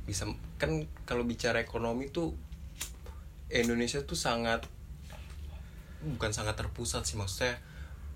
bisa 0.06 0.30
kan 0.62 0.86
kalau 1.10 1.26
bicara 1.26 1.58
ekonomi 1.58 2.14
tuh 2.14 2.38
Indonesia 3.50 4.06
tuh 4.06 4.14
sangat 4.14 4.70
bukan 6.06 6.32
sangat 6.32 6.56
terpusat 6.56 7.04
sih 7.10 7.18
maksudnya 7.18 7.58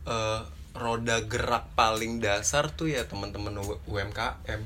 eh, 0.05 0.41
roda 0.77 1.25
gerak 1.25 1.74
paling 1.74 2.22
dasar 2.22 2.69
tuh 2.69 2.93
ya 2.93 3.03
teman-teman 3.10 3.58
UMKM 3.89 4.62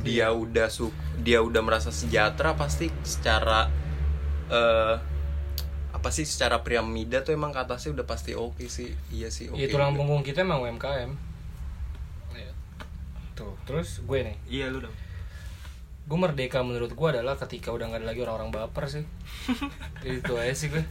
dia 0.00 0.28
udah 0.32 0.68
su 0.68 0.92
dia 1.20 1.40
udah 1.40 1.62
merasa 1.64 1.88
sejahtera 1.88 2.56
pasti 2.56 2.92
secara 3.04 3.68
eh 4.52 4.96
apa 5.96 6.12
sih 6.12 6.28
secara 6.28 6.60
piramida 6.60 7.24
tuh 7.24 7.32
emang 7.32 7.56
ke 7.56 7.60
atasnya 7.64 7.96
udah 7.96 8.06
pasti 8.06 8.36
oke 8.36 8.68
sih 8.68 8.92
iya 9.08 9.32
sih 9.32 9.48
oke 9.48 9.56
ya 9.56 9.66
tulang 9.72 9.96
punggung 9.96 10.20
kita 10.20 10.44
emang 10.44 10.60
UMKM. 10.60 11.10
Iya. 12.36 12.52
Tuh, 13.32 13.56
terus 13.64 14.04
gue 14.04 14.18
nih. 14.20 14.36
Iya 14.44 14.68
lu 14.68 14.84
dong. 14.84 14.94
Gue 16.06 16.14
merdeka 16.16 16.62
menurut 16.62 16.88
gue 16.88 17.08
adalah 17.10 17.34
ketika 17.34 17.68
udah 17.68 17.86
nggak 17.86 18.00
ada 18.00 18.08
lagi 18.08 18.20
orang-orang 18.20 18.50
baper 18.50 18.86
sih. 18.86 19.04
Itu 20.06 20.34
aja 20.34 20.52
sih 20.52 20.68
gue 20.68 20.82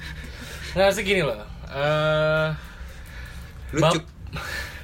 nggak 0.71 0.91
sih 0.91 1.03
gini 1.03 1.23
loh 1.23 1.39
eh 1.65 2.49
lu 3.71 3.79
Bap- 3.79 3.95
cuk- 3.95 4.11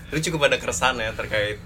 lu 0.10 0.20
cukup 0.22 0.48
ada 0.48 0.56
keresahan 0.56 0.96
ya 0.96 1.12
terkait 1.12 1.60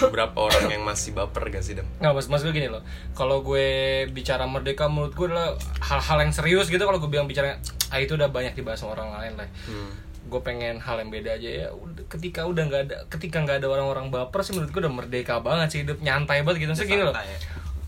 beberapa 0.00 0.32
orang 0.42 0.68
yang 0.70 0.82
masih 0.82 1.12
baper 1.12 1.48
gak 1.48 1.60
sih 1.60 1.72
Dam? 1.72 1.84
nggak 1.96 2.08
mas 2.10 2.26
mas 2.26 2.40
gue 2.40 2.50
gini 2.50 2.66
loh. 2.66 2.80
Kalau 3.12 3.40
gue 3.40 3.68
bicara 4.08 4.44
merdeka 4.44 4.88
menurut 4.88 5.12
gue 5.12 5.28
adalah 5.28 5.52
hal-hal 5.78 6.18
yang 6.20 6.32
serius 6.32 6.66
gitu 6.66 6.80
kalau 6.80 6.96
gue 6.96 7.06
bilang 7.06 7.24
bicara 7.24 7.60
ah 7.88 7.98
itu 7.98 8.16
udah 8.16 8.28
banyak 8.28 8.52
dibahas 8.54 8.80
sama 8.80 8.96
orang 8.96 9.12
lain 9.14 9.34
lah. 9.36 9.48
Hmm. 9.64 9.92
gue 10.22 10.40
pengen 10.40 10.78
hal 10.78 10.96
yang 10.96 11.10
beda 11.10 11.36
aja 11.36 11.50
ya. 11.50 11.68
Ketika 12.06 12.46
udah 12.46 12.64
nggak 12.64 12.82
ada 12.86 12.96
ketika 13.08 13.40
nggak 13.40 13.60
ada 13.60 13.68
orang-orang 13.68 14.08
baper 14.08 14.40
sih 14.40 14.52
menurut 14.52 14.70
gue 14.70 14.80
udah 14.80 14.94
merdeka 14.94 15.34
banget 15.40 15.68
sih 15.68 15.78
hidup 15.82 16.00
nyantai 16.00 16.40
banget 16.40 16.64
gitu. 16.64 16.70
Maksudnya 16.72 16.88
gini 16.88 17.02
loh. 17.02 17.14
Ya. 17.14 17.38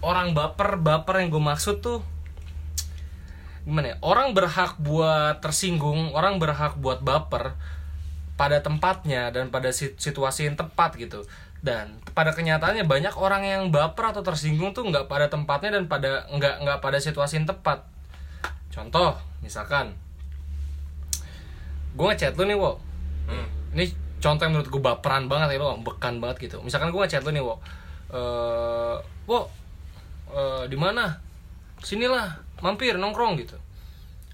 Orang 0.03 0.35
baper 0.35 0.77
baper 0.83 1.23
yang 1.23 1.31
gue 1.31 1.43
maksud 1.43 1.81
tuh 1.81 2.03
gimana 3.63 3.95
ya? 3.95 3.97
Orang 4.03 4.35
berhak 4.35 4.75
buat 4.83 5.39
tersinggung 5.39 6.11
orang 6.13 6.43
berhak 6.43 6.75
buat 6.83 6.99
baper 6.99 7.55
pada 8.35 8.59
tempatnya 8.59 9.31
dan 9.31 9.55
pada 9.55 9.71
si- 9.71 9.95
situasi 9.95 10.51
yang 10.51 10.59
tepat 10.59 10.99
gitu. 10.99 11.23
Dan 11.63 12.03
pada 12.11 12.35
kenyataannya 12.35 12.83
banyak 12.91 13.15
orang 13.15 13.47
yang 13.47 13.63
baper 13.71 14.11
atau 14.11 14.27
tersinggung 14.27 14.75
tuh 14.75 14.83
nggak 14.83 15.07
pada 15.07 15.31
tempatnya 15.31 15.79
dan 15.79 15.87
pada 15.87 16.27
nggak 16.27 16.67
nggak 16.67 16.79
pada 16.83 16.99
situasi 16.99 17.39
yang 17.39 17.47
tepat. 17.47 17.87
Contoh 18.75 19.15
misalkan 19.47 19.95
gue 21.95 22.03
ngechat 22.03 22.35
lu 22.35 22.51
nih 22.51 22.59
wo. 22.59 22.83
Hmm. 23.31 23.47
ini 23.79 23.95
contoh 24.19 24.43
yang 24.43 24.59
menurut 24.59 24.69
gue 24.75 24.83
baperan 24.83 25.31
banget 25.31 25.55
ya 25.55 25.63
lo 25.63 25.79
bekan 25.79 26.19
banget 26.19 26.51
gitu. 26.51 26.59
Misalkan 26.67 26.91
gue 26.91 26.99
ngechat 26.99 27.23
lu 27.23 27.31
nih 27.31 27.45
wo. 27.47 27.63
Eh 28.11 28.97
wo 29.31 29.47
eh, 30.33 30.65
di 30.69 30.77
mana? 30.81 31.21
Sinilah 31.83 32.41
mampir 32.65 32.97
nongkrong 32.97 33.37
gitu. 33.43 33.57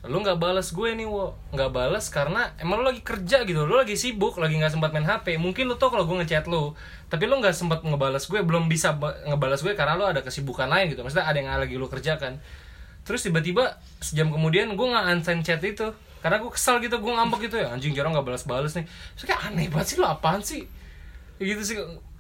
Lu 0.07 0.23
nggak 0.23 0.39
balas 0.39 0.71
gue 0.71 0.95
nih 0.95 1.11
wo. 1.11 1.35
Nggak 1.51 1.71
balas 1.75 2.07
karena 2.09 2.55
emang 2.63 2.81
lu 2.81 2.87
lagi 2.87 3.03
kerja 3.03 3.43
gitu. 3.43 3.67
Lu 3.67 3.75
lagi 3.75 3.99
sibuk 3.99 4.39
lagi 4.39 4.55
nggak 4.55 4.79
sempat 4.79 4.95
main 4.95 5.03
hp 5.03 5.27
mungkin 5.43 5.67
lu 5.67 5.75
tau 5.75 5.91
kalau 5.91 6.07
gue 6.07 6.17
ngechat 6.23 6.47
lu 6.47 6.73
tapi 7.11 7.25
lu 7.27 7.41
nggak 7.41 7.57
sempat 7.57 7.83
ngebalas 7.83 8.29
gue 8.29 8.41
belum 8.45 8.69
bisa 8.69 8.95
ba- 8.95 9.17
ngebalas 9.27 9.65
gue 9.65 9.73
karena 9.75 9.99
lu 9.99 10.07
ada 10.07 10.23
kesibukan 10.23 10.71
lain 10.71 10.95
gitu. 10.95 11.03
Maksudnya 11.03 11.27
ada 11.27 11.37
yang 11.41 11.51
lagi 11.51 11.75
lu 11.75 11.91
kerjakan. 11.91 12.39
Terus 13.03 13.25
tiba-tiba 13.27 13.81
sejam 13.99 14.31
kemudian 14.31 14.71
gue 14.77 14.87
nggak 14.87 15.05
unsend 15.19 15.43
chat 15.43 15.61
itu 15.65 15.91
karena 16.23 16.43
gue 16.43 16.51
kesel 16.51 16.83
gitu 16.83 16.99
gue 16.99 17.13
ngambek 17.15 17.47
gitu 17.47 17.57
ya 17.63 17.71
anjing 17.75 17.95
jarang 17.97 18.15
nggak 18.15 18.27
balas-balas 18.29 18.79
nih. 18.79 18.87
Terus 19.19 19.25
kayak 19.35 19.51
aneh 19.51 19.67
banget 19.73 19.87
sih 19.93 19.97
lu 19.99 20.07
apaan 20.07 20.41
sih? 20.45 20.63
Gitu 21.43 21.63
sih 21.65 21.77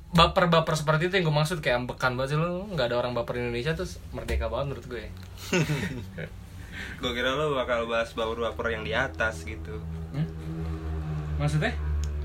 baper-baper 0.08 0.72
seperti 0.72 1.12
itu 1.12 1.20
yang 1.20 1.28
gue 1.28 1.36
maksud 1.36 1.58
kayak 1.60 1.84
ambekan 1.84 2.16
banget 2.16 2.32
sih 2.32 2.38
lu 2.40 2.64
nggak 2.72 2.88
ada 2.88 2.96
orang 2.96 3.12
baper 3.12 3.36
Indonesia 3.36 3.76
terus 3.76 4.00
merdeka 4.10 4.48
banget 4.48 4.72
menurut 4.72 4.86
gue 4.88 5.04
Gue 7.02 7.10
kira 7.10 7.34
lo 7.34 7.54
bakal 7.54 7.90
bahas 7.90 8.14
baper-baper 8.14 8.70
yang 8.70 8.86
di 8.86 8.94
atas 8.94 9.42
gitu. 9.42 9.82
Hmm? 10.14 10.26
maksudnya 11.38 11.70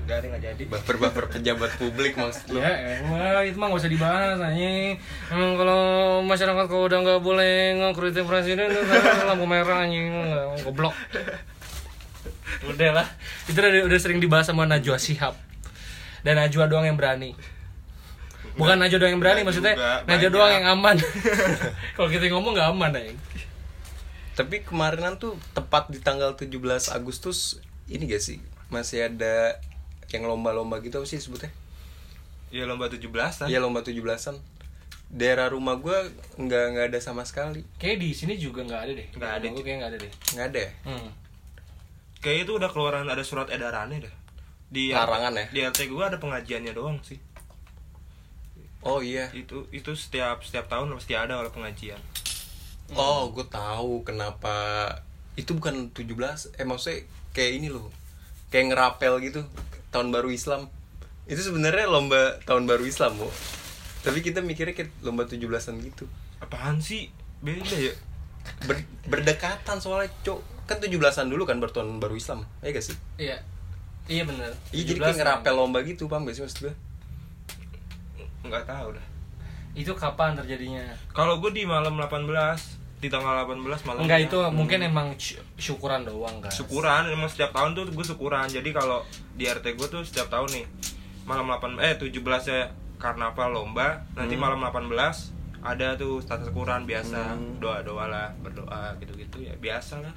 Gak 0.04 0.20
ada 0.20 0.26
nggak 0.36 0.42
jadi. 0.42 0.62
baper-baper 0.68 1.24
pejabat 1.32 1.70
publik 1.80 2.12
maksud 2.12 2.52
lu 2.52 2.60
Ya, 2.60 3.00
wah 3.08 3.40
itu 3.40 3.56
mah 3.56 3.72
gak 3.72 3.80
usah 3.80 3.88
dibahas 3.88 4.36
anjing. 4.36 5.00
Emang 5.32 5.56
kalau 5.56 5.82
masyarakat 6.22 6.64
kalau 6.68 6.84
udah 6.84 6.98
nggak 7.00 7.20
boleh 7.24 7.54
ngekritik 7.80 8.28
presiden 8.28 8.68
itu 8.68 8.84
lampu 9.24 9.48
merah 9.48 9.88
anjing 9.88 10.12
nggak 10.12 10.68
goblok. 10.68 10.92
Udah 12.68 12.90
lah, 13.00 13.06
itu 13.48 13.56
udah, 13.56 13.88
udah 13.88 13.98
sering 13.98 14.20
dibahas 14.20 14.44
sama 14.44 14.68
Najwa 14.68 15.00
Shihab. 15.00 15.34
Dan 16.20 16.36
Najwa 16.36 16.68
doang 16.68 16.84
yang 16.84 17.00
berani. 17.00 17.32
Bukan 18.54 18.76
Najwa 18.78 18.98
doang 18.98 19.12
yang 19.12 19.22
berani, 19.22 19.40
Nggak 19.40 19.46
maksudnya 19.50 19.74
juga, 19.74 20.06
Najwa 20.06 20.30
doang 20.30 20.52
yang 20.52 20.66
aman. 20.70 20.96
kalau 21.98 22.08
kita 22.08 22.24
ngomong 22.30 22.52
nggak 22.54 22.68
aman 22.70 22.90
anjing. 22.92 23.18
tapi 24.34 24.62
kemarinan 24.62 25.14
tuh 25.14 25.34
tepat 25.50 25.86
di 25.88 25.98
tanggal 25.98 26.34
17 26.34 26.58
Agustus 26.90 27.62
ini 27.86 28.02
gak 28.04 28.18
sih 28.18 28.42
masih 28.66 29.06
ada 29.06 29.62
yang 30.10 30.26
lomba-lomba 30.26 30.78
gitu 30.80 30.98
apa 30.98 31.06
sih 31.06 31.18
sebutnya 31.18 31.54
Iya 32.50 32.66
lomba 32.66 32.86
17-an. 32.86 33.46
Iya 33.46 33.58
lomba 33.58 33.82
17-an 33.82 34.38
daerah 35.06 35.46
rumah 35.46 35.74
gue 35.76 35.94
nggak 36.36 36.64
nggak 36.70 36.86
ada 36.90 36.98
sama 36.98 37.22
sekali 37.22 37.62
Kayak 37.78 37.98
di 37.98 38.10
sini 38.10 38.34
juga 38.34 38.62
nggak 38.62 38.80
ada 38.80 38.92
deh. 38.92 39.06
Nggak 39.12 39.30
ada, 39.32 39.46
Gue 39.48 39.62
kayak 39.62 39.76
nggak 39.78 39.90
ada 39.90 39.98
deh. 39.98 40.12
nggak 40.32 40.46
ada 40.48 40.58
ya? 40.58 40.70
Hmm. 40.82 41.08
Kayak 42.18 42.38
itu 42.42 42.52
udah 42.54 42.70
keluaran 42.70 43.06
ada 43.06 43.22
surat 43.22 43.46
edarannya 43.48 44.02
dah. 44.02 44.14
Di 44.66 44.90
Larangan 44.90 45.34
ya? 45.34 45.46
Di 45.50 45.58
RT 45.62 45.80
gue 45.86 46.02
ada 46.04 46.18
pengajiannya 46.18 46.72
doang 46.72 46.98
sih. 47.02 47.18
Oh 48.84 49.00
iya 49.00 49.26
Itu 49.30 49.66
itu 49.70 49.90
setiap 49.92 50.40
setiap 50.40 50.68
tahun 50.68 50.92
pasti 50.92 51.12
ada 51.12 51.34
oleh 51.34 51.48
pengajian. 51.48 51.98
oh 52.92 53.28
gue 53.28 53.44
tahu 53.44 54.04
kenapa 54.04 54.86
itu 55.34 55.50
bukan 55.52 55.90
17 55.90 56.14
eh 56.54 56.62
maksudnya 56.62 57.02
kayak 57.32 57.52
ini 57.56 57.68
loh 57.68 57.88
kayak 58.48 58.70
ngerapel 58.70 59.18
gitu 59.20 59.40
tahun 59.88 60.12
baru 60.12 60.28
Islam 60.28 60.68
itu 61.24 61.40
sebenarnya 61.40 61.88
lomba 61.88 62.38
tahun 62.44 62.64
baru 62.64 62.84
Islam 62.84 63.16
bu 63.16 63.26
tapi 64.00 64.20
kita 64.20 64.38
mikirnya 64.38 64.76
kayak 64.76 64.92
lomba 65.00 65.24
17-an 65.24 65.80
gitu 65.80 66.04
Apaan 66.36 66.76
sih? 66.76 67.08
Beda 67.40 67.72
ya. 67.72 67.96
Ber- 68.62 68.84
berdekatan 69.06 69.80
soalnya 69.80 70.12
cok 70.20 70.38
kan 70.64 70.76
17-an 70.76 71.26
dulu 71.26 71.42
kan 71.42 71.56
bertahun 71.56 71.88
baru 71.96 72.14
Islam 72.14 72.44
ya 72.60 72.68
gak 72.68 72.84
sih 72.84 72.96
Iya. 73.16 73.40
Iya 74.04 74.22
bener. 74.24 74.52
iya 74.70 74.84
jadi 74.84 75.00
17 75.00 75.02
kayak 75.02 75.16
ngerapel 75.18 75.54
lomba 75.56 75.80
gitu 75.80 76.04
paham 76.04 76.28
gak 76.28 76.36
sih 76.36 76.44
maksud 76.44 76.60
gue 76.62 76.74
Nggak 78.44 78.64
tahu 78.64 78.88
dah. 78.92 79.06
Itu 79.74 79.92
kapan 79.92 80.36
terjadinya? 80.36 80.84
Kalau 81.10 81.38
gue 81.38 81.50
di 81.50 81.64
malam 81.64 81.96
18 81.96 82.28
di 82.96 83.08
tanggal 83.08 83.44
18 83.44 83.60
malam 83.84 84.00
Enggak 84.00 84.20
itu 84.22 84.38
mungkin 84.48 84.80
emang 84.80 85.12
sy- 85.14 85.36
syukuran 85.56 86.04
doang 86.04 86.40
kan. 86.40 86.48
syukuran 86.48 87.04
emang 87.06 87.26
setiap 87.26 87.52
tahun 87.52 87.74
tuh 87.74 87.84
gue 87.86 88.00
syukuran 88.02 88.46
jadi 88.46 88.64
kalau 88.70 89.04
di 89.30 89.44
RT 89.44 89.74
gue 89.74 89.88
tuh 89.90 90.00
setiap 90.00 90.30
tahun 90.30 90.48
nih 90.50 90.64
malam 91.22 91.44
8 91.46 91.76
eh 91.82 92.00
17 92.00 92.16
ya 92.46 92.72
karnaval 92.96 93.52
lomba 93.52 94.08
nanti 94.14 94.32
Hmm. 94.32 94.48
malam 94.48 94.60
18 94.62 94.88
ada 95.60 95.88
tuh 95.94 96.16
status 96.18 96.48
Quran 96.48 96.84
biasa 96.84 97.20
Hmm. 97.30 97.56
doa 97.58 97.80
doa 97.80 98.04
lah 98.06 98.32
berdoa 98.38 98.96
gitu 98.96 99.12
gitu 99.14 99.36
ya 99.42 99.52
biasa 99.54 100.00
lah 100.00 100.14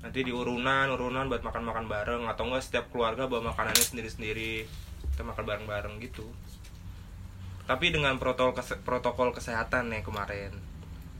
nanti 0.00 0.22
di 0.22 0.32
urunan 0.32 0.86
urunan 0.88 1.26
buat 1.28 1.42
makan 1.44 1.62
makan 1.62 1.86
bareng 1.86 2.22
atau 2.24 2.46
enggak 2.46 2.62
setiap 2.62 2.90
keluarga 2.90 3.26
bawa 3.26 3.46
makanannya 3.48 3.84
sendiri 3.84 4.08
sendiri 4.08 4.52
kita 5.08 5.22
makan 5.22 5.44
bareng 5.44 5.66
bareng 5.66 5.94
gitu 6.00 6.26
tapi 7.66 7.90
dengan 7.90 8.16
protokol 8.16 8.54
kese- 8.54 8.80
protokol 8.80 9.30
kesehatan 9.30 9.90
yang 9.90 10.02
kemarin 10.02 10.50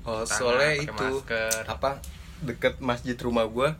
Oh, 0.02 0.22
Tangan, 0.22 0.38
soalnya 0.38 0.72
itu 0.78 0.94
masker. 0.94 1.66
apa 1.66 1.98
deket 2.38 2.78
masjid 2.78 3.18
rumah 3.18 3.42
gua 3.44 3.74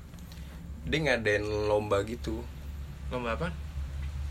dia 0.83 0.99
ngadain 1.01 1.43
lomba 1.67 2.03
gitu. 2.03 2.43
lomba 3.09 3.33
apa 3.33 3.55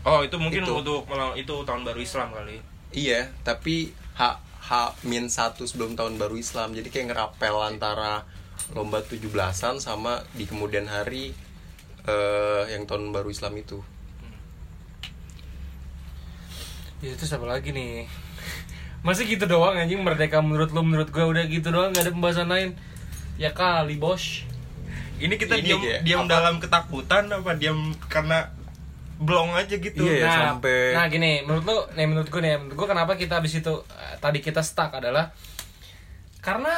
oh 0.04 0.20
itu 0.20 0.36
mungkin 0.36 0.62
Itu. 0.62 0.76
untuk 0.76 1.08
itu 1.34 1.54
tahun 1.58 1.82
baru 1.82 1.98
Islam 1.98 2.30
kali 2.30 2.60
Iya, 2.92 3.28
tapi 3.42 3.90
H 4.14 4.22
H 4.62 4.70
min 5.02 5.26
satu 5.26 5.64
sebelum 5.64 5.94
tahun 5.94 6.16
baru 6.16 6.34
Islam. 6.34 6.72
Jadi 6.72 6.86
kayak 6.86 7.12
ngerapel 7.12 7.56
antara 7.60 8.24
lomba 8.72 9.00
17-an 9.00 9.78
sama 9.78 10.22
di 10.32 10.44
kemudian 10.44 10.86
hari 10.86 11.34
eh 12.02 12.62
yang 12.68 12.84
tahun 12.84 13.10
baru 13.10 13.28
Islam 13.28 13.52
itu. 13.54 13.82
Ya 16.98 17.12
itu 17.12 17.24
siapa 17.24 17.44
lagi 17.44 17.70
nih? 17.70 18.08
Masih 19.00 19.26
gitu 19.26 19.44
doang 19.44 19.74
anjing 19.74 19.98
merdeka 19.98 20.38
menurut 20.38 20.70
lu 20.70 20.80
menurut 20.80 21.08
gue 21.08 21.20
udah 21.20 21.44
gitu 21.44 21.68
doang 21.68 21.90
nggak 21.90 22.02
ada 22.02 22.12
pembahasan 22.12 22.46
lain. 22.46 22.70
Ya 23.36 23.50
kali 23.50 23.96
bos. 23.96 24.44
ini 25.16 25.32
kita 25.34 25.56
Ini 25.56 25.64
diam 25.64 25.80
kayak 25.80 26.00
diam 26.02 26.20
apa? 26.20 26.28
dalam 26.30 26.54
ketakutan 26.56 27.24
apa 27.30 27.50
diam 27.52 27.78
karena 28.04 28.52
belum 29.16 29.48
aja 29.50 29.72
gitu 29.74 30.04
Iya, 30.04 30.12
ya, 30.14 30.26
nah, 30.26 30.36
sampai- 30.52 30.92
nah 30.92 31.08
gini 31.08 31.40
menurut 31.40 31.64
lu 31.64 31.76
nih 31.90 32.04
menurut 32.04 32.28
gue 32.28 32.36
nih 32.38 32.52
menurut 32.54 32.76
gue 32.76 32.84
kenapa 32.86 33.12
kita 33.14 33.40
abis 33.40 33.56
itu 33.56 33.72
eh, 33.88 34.14
tadi 34.18 34.38
kita 34.38 34.60
stuck 34.60 34.92
adalah 34.92 35.32
karena 36.38 36.68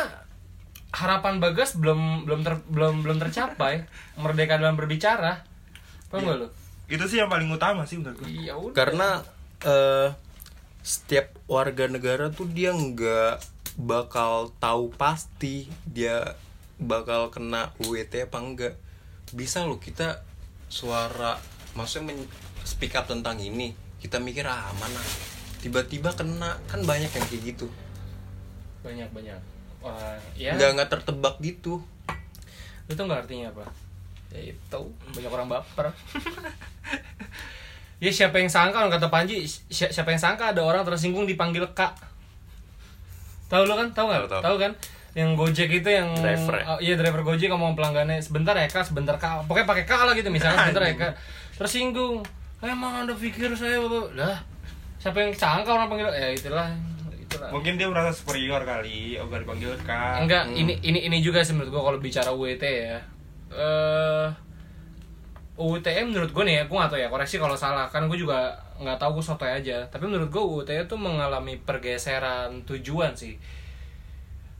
harapan 0.92 1.38
bagas 1.38 1.74
belum 1.74 2.22
belum 2.24 2.40
ter, 2.40 2.62
belum 2.64 3.02
belum 3.02 3.18
tercapai 3.18 3.82
merdeka 4.22 4.54
dalam 4.54 4.74
berbicara 4.74 5.42
paham 6.06 6.22
Iya. 6.22 6.28
gak 6.28 6.38
lu 6.38 6.48
itu 6.88 7.04
sih 7.04 7.18
yang 7.18 7.26
paling 7.28 7.50
utama 7.50 7.82
sih 7.82 7.98
menurut 7.98 8.16
gue 8.16 8.30
iya 8.30 8.54
udah 8.54 8.70
Karena 8.72 9.18
eh 9.60 10.08
setiap 10.88 11.36
warga 11.44 11.84
negara 11.84 12.32
tuh 12.32 12.48
dia 12.48 12.72
nggak 12.72 13.44
bakal 13.76 14.56
tahu 14.56 14.88
pasti 14.96 15.68
dia 15.84 16.32
bakal 16.80 17.28
kena 17.28 17.76
UET 17.84 18.08
apa 18.24 18.40
enggak. 18.40 18.74
Bisa 19.36 19.68
loh 19.68 19.76
kita 19.76 20.24
suara 20.72 21.36
maksudnya 21.76 22.16
men- 22.16 22.32
speak 22.64 22.96
up 22.96 23.04
tentang 23.04 23.36
ini. 23.36 23.76
Kita 24.00 24.16
mikir 24.16 24.48
ah 24.48 24.72
mana 24.80 25.02
tiba-tiba 25.60 26.14
kena 26.16 26.56
kan 26.70 26.80
banyak 26.82 27.10
yang 27.10 27.26
kayak 27.28 27.42
gitu. 27.44 27.68
banyak 28.78 29.10
banyak 29.10 29.34
Wah, 29.82 30.14
ya 30.38 30.54
Nggak 30.54 30.70
nggak 30.78 30.90
tertebak 30.96 31.34
gitu. 31.42 31.82
tau 32.88 33.04
nggak 33.04 33.26
artinya 33.26 33.50
apa 33.52 33.68
ya 34.32 34.54
itu 34.54 34.80
banyak 35.12 35.28
orang 35.28 35.48
baper 35.50 35.92
ya 37.98 38.10
siapa 38.14 38.38
yang 38.38 38.46
sangka 38.46 38.78
orang 38.78 38.94
kata 38.94 39.10
Panji 39.10 39.42
si- 39.46 39.66
siapa 39.68 40.14
yang 40.14 40.22
sangka 40.22 40.54
ada 40.54 40.62
orang 40.62 40.86
tersinggung 40.86 41.26
dipanggil 41.26 41.66
kak. 41.74 41.94
Tahu 43.48 43.64
lo 43.64 43.74
kan? 43.74 43.88
Tahu 43.90 44.06
nggak? 44.06 44.20
Tahu, 44.24 44.30
tahu. 44.30 44.42
tahu 44.44 44.56
kan? 44.60 44.72
Yang 45.16 45.30
Gojek 45.34 45.70
itu 45.82 45.88
yang 45.88 46.14
Driver 46.14 46.54
ya? 46.54 46.64
Oh, 46.68 46.78
iya 46.78 46.94
driver 46.94 47.22
Gojek 47.26 47.48
ngomong 47.50 47.74
pelanggannya 47.74 48.22
sebentar 48.22 48.54
ya 48.54 48.68
kak 48.70 48.86
sebentar 48.86 49.16
kak. 49.18 49.48
Pokoknya 49.50 49.66
pakai 49.66 49.84
kak 49.88 50.06
lah 50.06 50.14
gitu 50.14 50.30
misalnya 50.30 50.68
sebentar 50.68 50.84
ya 50.84 50.94
kak. 50.94 51.12
Tersinggung. 51.58 52.22
Emang 52.62 53.02
anda 53.02 53.14
pikir 53.14 53.50
saya 53.54 53.82
Bapak?" 53.82 54.14
lah 54.14 54.38
siapa 54.98 55.18
yang 55.22 55.30
sangka 55.34 55.74
orang 55.74 55.90
panggil? 55.90 56.10
Ya 56.10 56.28
itulah 56.30 56.70
itulah. 57.18 57.50
Mungkin 57.50 57.78
dia 57.78 57.86
merasa 57.90 58.14
superior 58.14 58.62
kali 58.62 59.18
obat 59.18 59.42
dipanggil 59.42 59.74
kak. 59.82 60.22
Enggak, 60.22 60.50
ini 60.54 60.74
ini 60.82 61.06
ini 61.06 61.18
juga 61.18 61.42
sih 61.42 61.54
menurut 61.54 61.70
gua 61.70 61.82
kalau 61.88 61.98
bicara 61.98 62.30
UET 62.30 62.62
ya. 62.62 62.98
Eh 63.48 64.26
UTM 65.58 66.14
menurut 66.14 66.30
gue 66.30 66.44
nih 66.46 66.62
ya, 66.62 66.62
gue 66.70 66.76
gak 66.78 66.90
tau 66.94 67.00
ya, 67.02 67.10
koreksi 67.10 67.42
kalau 67.42 67.58
salah. 67.58 67.90
Kan 67.90 68.06
gue 68.06 68.14
juga 68.14 68.54
nggak 68.78 68.94
tahu 68.94 69.18
gue 69.18 69.24
sotoy 69.26 69.50
aja. 69.50 69.82
Tapi 69.90 70.06
menurut 70.06 70.30
gue 70.30 70.38
UTM 70.38 70.86
tuh 70.86 70.94
mengalami 70.94 71.58
pergeseran 71.58 72.62
tujuan 72.62 73.10
sih. 73.18 73.34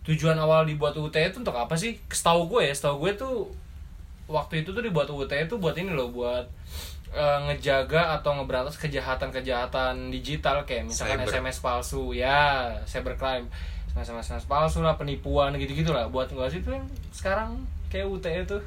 Tujuan 0.03 0.35
awal 0.43 0.67
dibuat 0.67 0.99
UTM 0.99 1.31
itu 1.31 1.39
untuk 1.47 1.55
apa 1.55 1.79
sih? 1.79 2.03
Setahu 2.11 2.51
gue 2.51 2.67
ya, 2.67 2.75
setahu 2.75 3.07
gue 3.07 3.13
tuh 3.15 3.47
Waktu 4.29 4.61
itu 4.61 4.77
tuh 4.77 4.85
dibuat 4.85 5.09
UTM 5.09 5.49
tuh 5.49 5.57
buat 5.57 5.73
ini 5.73 5.97
loh, 5.97 6.13
buat 6.13 6.45
eh, 7.17 7.39
ngejaga 7.49 8.21
atau 8.21 8.37
ngeberantas 8.37 8.77
kejahatan-kejahatan 8.77 10.13
digital. 10.13 10.69
Kayak 10.69 10.93
misalkan 10.93 11.25
Cyber. 11.25 11.33
SMS 11.33 11.59
palsu 11.65 12.13
ya 12.13 12.69
cybercrime. 12.85 13.49
SMS 13.97 14.29
SMS 14.29 14.45
palsu 14.45 14.85
lah 14.85 15.01
penipuan 15.01 15.57
gitu-gitu 15.57 15.97
lah. 15.97 16.13
Buat 16.13 16.37
nggak 16.37 16.53
sih 16.53 16.61
tuh 16.61 16.77
sekarang 17.09 17.65
kayak 17.89 18.05
UTE 18.05 18.45
tuh 18.45 18.61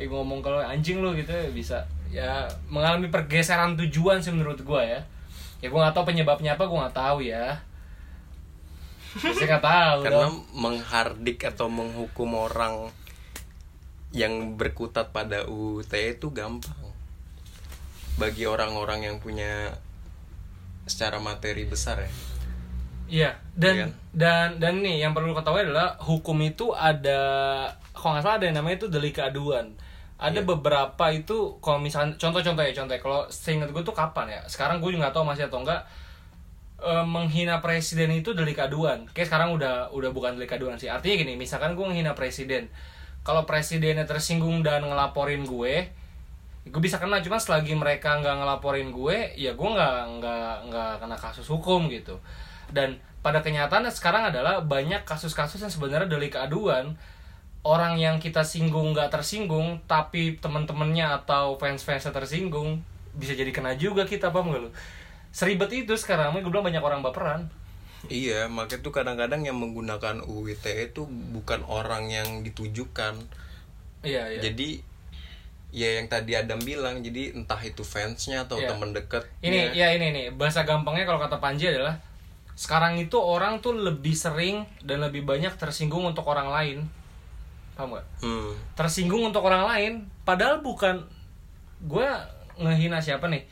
ya 0.00 0.08
ngomong 0.08 0.40
kalau 0.40 0.64
anjing 0.64 1.04
lu 1.04 1.12
gitu 1.12 1.28
ya 1.28 1.52
bisa 1.52 1.84
ya 2.08 2.48
mengalami 2.72 3.12
pergeseran 3.12 3.76
tujuan 3.76 4.24
sih 4.24 4.32
menurut 4.32 4.64
gua 4.64 4.80
ya 4.80 5.00
ya 5.60 5.68
gua 5.68 5.84
nggak 5.84 5.94
tahu 6.00 6.04
penyebabnya 6.08 6.56
apa 6.56 6.64
gua 6.64 6.88
nggak 6.88 6.96
tahu 6.96 7.20
ya 7.20 7.60
saya 9.18 9.58
nggak 9.58 9.66
tahu 9.66 9.98
Karena 10.06 10.26
dong. 10.30 10.38
menghardik 10.54 11.42
atau 11.42 11.66
menghukum 11.66 12.30
orang 12.38 12.94
yang 14.14 14.58
berkutat 14.58 15.10
pada 15.10 15.46
UUT 15.46 15.90
itu 15.90 16.26
gampang. 16.30 16.78
Bagi 18.18 18.46
orang-orang 18.46 19.06
yang 19.10 19.16
punya 19.18 19.74
secara 20.86 21.18
materi 21.18 21.66
besar 21.66 22.02
ya. 22.02 22.10
Iya, 23.10 23.30
dan 23.58 23.74
kan? 23.74 23.90
dan 24.14 24.46
dan 24.62 24.74
nih 24.86 25.02
yang 25.02 25.10
perlu 25.10 25.34
ketahui 25.34 25.66
adalah 25.66 25.98
hukum 25.98 26.38
itu 26.46 26.70
ada 26.70 27.18
kalau 27.90 28.14
nggak 28.14 28.22
salah 28.22 28.38
ada 28.38 28.46
yang 28.46 28.56
namanya 28.62 28.86
itu 28.86 28.88
delik 28.90 29.18
aduan. 29.18 29.74
Ada 30.20 30.44
Iya. 30.44 30.48
beberapa 30.52 31.04
itu 31.08 31.56
kalau 31.64 31.80
misalnya 31.80 32.12
contoh-contoh 32.20 32.60
ya 32.60 32.72
contoh 32.76 32.92
ya, 32.92 33.00
kalau 33.00 33.20
seingat 33.32 33.72
gue 33.72 33.80
tuh 33.80 33.96
kapan 33.96 34.28
ya? 34.36 34.40
Sekarang 34.44 34.76
gue 34.84 34.92
juga 34.92 35.08
nggak 35.08 35.14
tahu 35.16 35.24
masih 35.24 35.48
atau 35.48 35.64
enggak 35.64 35.80
eh, 36.80 37.04
menghina 37.04 37.60
presiden 37.64 38.12
itu 38.12 38.32
delik 38.36 38.56
aduan. 38.60 39.04
Kayak 39.12 39.28
sekarang 39.32 39.56
udah 39.56 39.92
udah 39.92 40.10
bukan 40.12 40.36
delik 40.36 40.52
aduan 40.56 40.76
sih. 40.80 40.88
Artinya 40.92 41.16
gini, 41.24 41.36
misalkan 41.36 41.72
gue 41.76 41.84
menghina 41.84 42.12
presiden. 42.16 42.68
Kalau 43.24 43.44
presidennya 43.44 44.08
tersinggung 44.08 44.64
dan 44.64 44.80
ngelaporin 44.88 45.44
gue, 45.44 45.92
gue 46.68 46.80
bisa 46.80 47.00
kena 47.00 47.20
cuma 47.24 47.40
selagi 47.40 47.72
mereka 47.72 48.20
nggak 48.20 48.36
ngelaporin 48.44 48.92
gue 48.92 49.32
ya 49.34 49.56
gue 49.56 49.68
nggak 49.72 49.98
nggak 50.20 50.54
nggak 50.68 50.92
kena 51.00 51.16
kasus 51.16 51.48
hukum 51.48 51.88
gitu 51.88 52.20
dan 52.68 53.00
pada 53.24 53.40
kenyataannya 53.40 53.88
sekarang 53.88 54.28
adalah 54.28 54.60
banyak 54.60 55.02
kasus-kasus 55.08 55.60
yang 55.60 55.72
sebenarnya 55.72 56.08
delik 56.08 56.36
aduan 56.36 56.94
orang 57.60 58.00
yang 58.00 58.16
kita 58.16 58.40
singgung 58.40 58.96
nggak 58.96 59.12
tersinggung 59.12 59.80
tapi 59.84 60.40
teman-temannya 60.40 61.20
atau 61.20 61.60
fans-fansnya 61.60 62.10
tersinggung 62.10 62.80
bisa 63.12 63.36
jadi 63.36 63.50
kena 63.52 63.76
juga 63.76 64.06
kita 64.06 64.32
paham 64.32 64.54
gak 64.54 64.62
lu 64.64 64.70
seribet 65.30 65.70
itu 65.74 65.92
sekarang 65.94 66.32
gue 66.32 66.46
bilang 66.46 66.66
banyak 66.66 66.82
orang 66.82 67.00
baperan 67.04 67.50
Iya, 68.08 68.48
makanya 68.48 68.80
tuh 68.80 68.96
kadang-kadang 68.96 69.44
yang 69.44 69.60
menggunakan 69.60 70.24
UU 70.24 70.56
ITE 70.56 70.88
itu 70.88 71.04
bukan 71.04 71.60
orang 71.68 72.08
yang 72.08 72.40
ditujukan. 72.40 73.12
iya 74.00 74.24
iya 74.24 74.40
Jadi 74.40 74.80
ya 75.68 76.00
yang 76.00 76.08
tadi 76.08 76.32
Adam 76.32 76.64
bilang, 76.64 77.04
jadi 77.04 77.36
entah 77.36 77.60
itu 77.60 77.84
fansnya 77.84 78.48
atau 78.48 78.56
Iya. 78.56 78.72
temen 78.72 78.96
deket. 78.96 79.28
Ini 79.44 79.76
ya 79.76 79.92
ini 79.92 80.16
nih 80.16 80.26
bahasa 80.32 80.64
gampangnya 80.64 81.04
kalau 81.04 81.20
kata 81.20 81.44
Panji 81.44 81.68
adalah 81.68 82.00
sekarang 82.56 82.96
itu 82.96 83.20
orang 83.20 83.60
tuh 83.60 83.76
lebih 83.76 84.16
sering 84.16 84.64
dan 84.80 85.04
lebih 85.04 85.20
banyak 85.28 85.52
tersinggung 85.60 86.08
untuk 86.08 86.24
orang 86.24 86.48
lain. 86.48 86.78
Paham 87.80 87.96
gak? 87.96 88.04
Hmm. 88.20 88.52
Tersinggung 88.76 89.24
untuk 89.24 89.40
orang 89.40 89.64
lain 89.64 89.92
padahal 90.28 90.60
bukan 90.60 91.00
gue 91.80 92.08
ngehina 92.60 93.00
siapa 93.00 93.24
nih? 93.32 93.48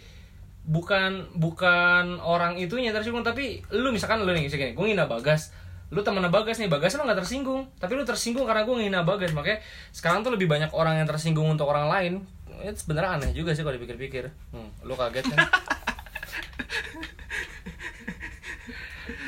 Bukan 0.68 1.40
bukan 1.40 2.20
orang 2.20 2.60
itunya 2.60 2.92
tersinggung 2.92 3.24
tapi 3.24 3.64
lu 3.72 3.88
misalkan 3.88 4.20
lu 4.28 4.36
nih 4.36 4.44
misalkan 4.44 4.76
gue 4.76 4.84
ngehina 4.84 5.08
Bagas 5.08 5.56
lu 5.88 6.04
temen 6.04 6.20
Bagas 6.28 6.60
nih 6.60 6.68
Bagas 6.68 6.92
emang 7.00 7.08
gak 7.08 7.24
tersinggung 7.24 7.72
tapi 7.80 7.96
lu 7.96 8.04
tersinggung 8.04 8.44
karena 8.44 8.68
gue 8.68 8.76
ngehina 8.76 9.00
Bagas 9.00 9.32
makanya 9.32 9.64
sekarang 9.96 10.20
tuh 10.20 10.36
lebih 10.36 10.44
banyak 10.44 10.68
orang 10.76 11.00
yang 11.00 11.08
tersinggung 11.08 11.48
untuk 11.48 11.64
orang 11.64 11.88
lain 11.88 12.28
itu 12.60 12.84
sebenarnya 12.84 13.16
aneh 13.16 13.32
juga 13.32 13.56
sih 13.56 13.64
kalau 13.64 13.80
dipikir-pikir 13.80 14.28
hmm, 14.52 14.84
lu 14.84 14.92
kaget 14.92 15.24
kan 15.24 15.40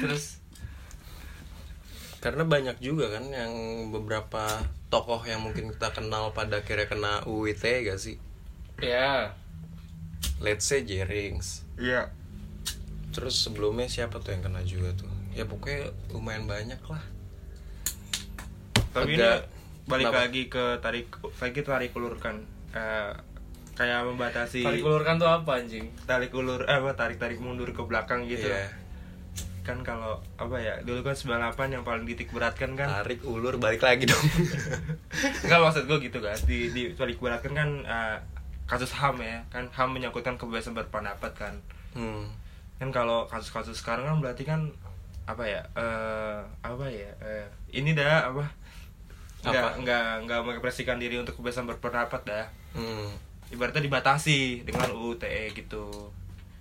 terus 0.04 0.40
Karena 2.20 2.44
banyak 2.44 2.76
juga 2.84 3.16
kan 3.16 3.32
yang 3.32 3.52
beberapa 3.88 4.44
tokoh 4.90 5.22
yang 5.22 5.40
mungkin 5.40 5.70
kita 5.70 5.90
kenal 5.90 6.31
pada 6.31 6.59
akhirnya 6.59 6.85
kena 6.85 7.12
UU 7.24 7.46
ITE 7.48 7.87
gak 7.87 7.98
sih? 7.98 8.16
ya 8.76 9.31
Let's 10.37 10.64
say 10.64 10.83
Jerings. 10.83 11.62
iya 11.76 12.11
Terus 13.11 13.35
sebelumnya 13.37 13.87
siapa 13.87 14.18
tuh 14.18 14.31
yang 14.31 14.42
kena 14.42 14.62
juga 14.62 14.94
tuh? 14.94 15.11
Ya 15.31 15.42
pokoknya 15.42 15.90
lumayan 16.11 16.44
banyak 16.44 16.79
lah. 16.83 17.03
tapi 18.90 19.14
Agak- 19.14 19.46
ini 19.46 19.59
balik 19.87 20.07
Kenapa? 20.07 20.20
lagi 20.20 20.42
ke 20.46 20.64
tarik 20.79 21.07
lagi 21.37 21.61
tarik 21.61 21.92
ulurkan 21.92 22.37
Eh, 22.70 23.11
kayak 23.72 24.03
membatasi 24.05 24.62
tarik 24.62 24.83
ulurkan 24.83 25.16
tuh 25.16 25.26
apa 25.26 25.50
anjing 25.57 25.90
tarik 26.05 26.31
ulur 26.31 26.62
eh 26.62 26.76
apa 26.76 26.94
tarik 26.94 27.16
tarik 27.16 27.38
mundur 27.38 27.66
ke 27.68 27.81
belakang 27.81 28.22
gitu 28.24 28.46
Iya. 28.46 28.70
Kan 29.61 29.85
kalau 29.85 30.18
apa 30.40 30.57
ya 30.57 30.75
dulu 30.81 31.05
kan 31.05 31.12
98 31.12 31.77
yang 31.77 31.85
paling 31.85 32.09
titik 32.09 32.33
beratkan 32.33 32.75
kan. 32.75 32.88
Tarik 32.88 33.23
ulur 33.23 33.61
balik 33.61 33.85
lagi 33.85 34.09
dong. 34.09 34.25
Enggak 35.44 35.61
maksud 35.64 35.85
gue 35.87 35.99
gitu 36.09 36.18
kan 36.18 36.37
di 36.49 36.73
di 36.73 36.83
balik 36.96 37.20
beratkan 37.20 37.53
kan 37.53 37.70
eh, 37.85 38.16
kasus 38.64 38.90
ham 38.96 39.20
ya. 39.20 39.44
Kan 39.53 39.68
ham 39.77 39.92
menyangkutkan 39.92 40.40
kebebasan 40.40 40.73
berpendapat 40.73 41.33
kan. 41.37 41.55
Hmm. 41.90 42.31
kan 42.81 42.88
kalau 42.88 43.29
kasus-kasus 43.29 43.77
sekarang 43.77 44.09
kan 44.09 44.16
berarti 44.25 44.40
kan 44.49 44.73
apa 45.29 45.44
ya 45.44 45.61
eh 45.77 46.40
apa 46.64 46.88
ya 46.88 47.12
eh, 47.20 47.44
ini 47.77 47.92
dah 47.92 48.33
apa 48.33 48.49
nggak 49.44 49.85
nggak 49.85 50.07
nggak 50.25 50.40
mengekspresikan 50.40 50.96
diri 50.96 51.20
untuk 51.20 51.37
kebebasan 51.37 51.68
berpendapat 51.68 52.25
dah. 52.25 52.46
Hmm. 52.73 53.12
ibaratnya 53.51 53.83
dibatasi 53.85 54.62
dengan 54.62 54.94
UU 54.94 55.18
TE 55.18 55.51
gitu 55.53 56.14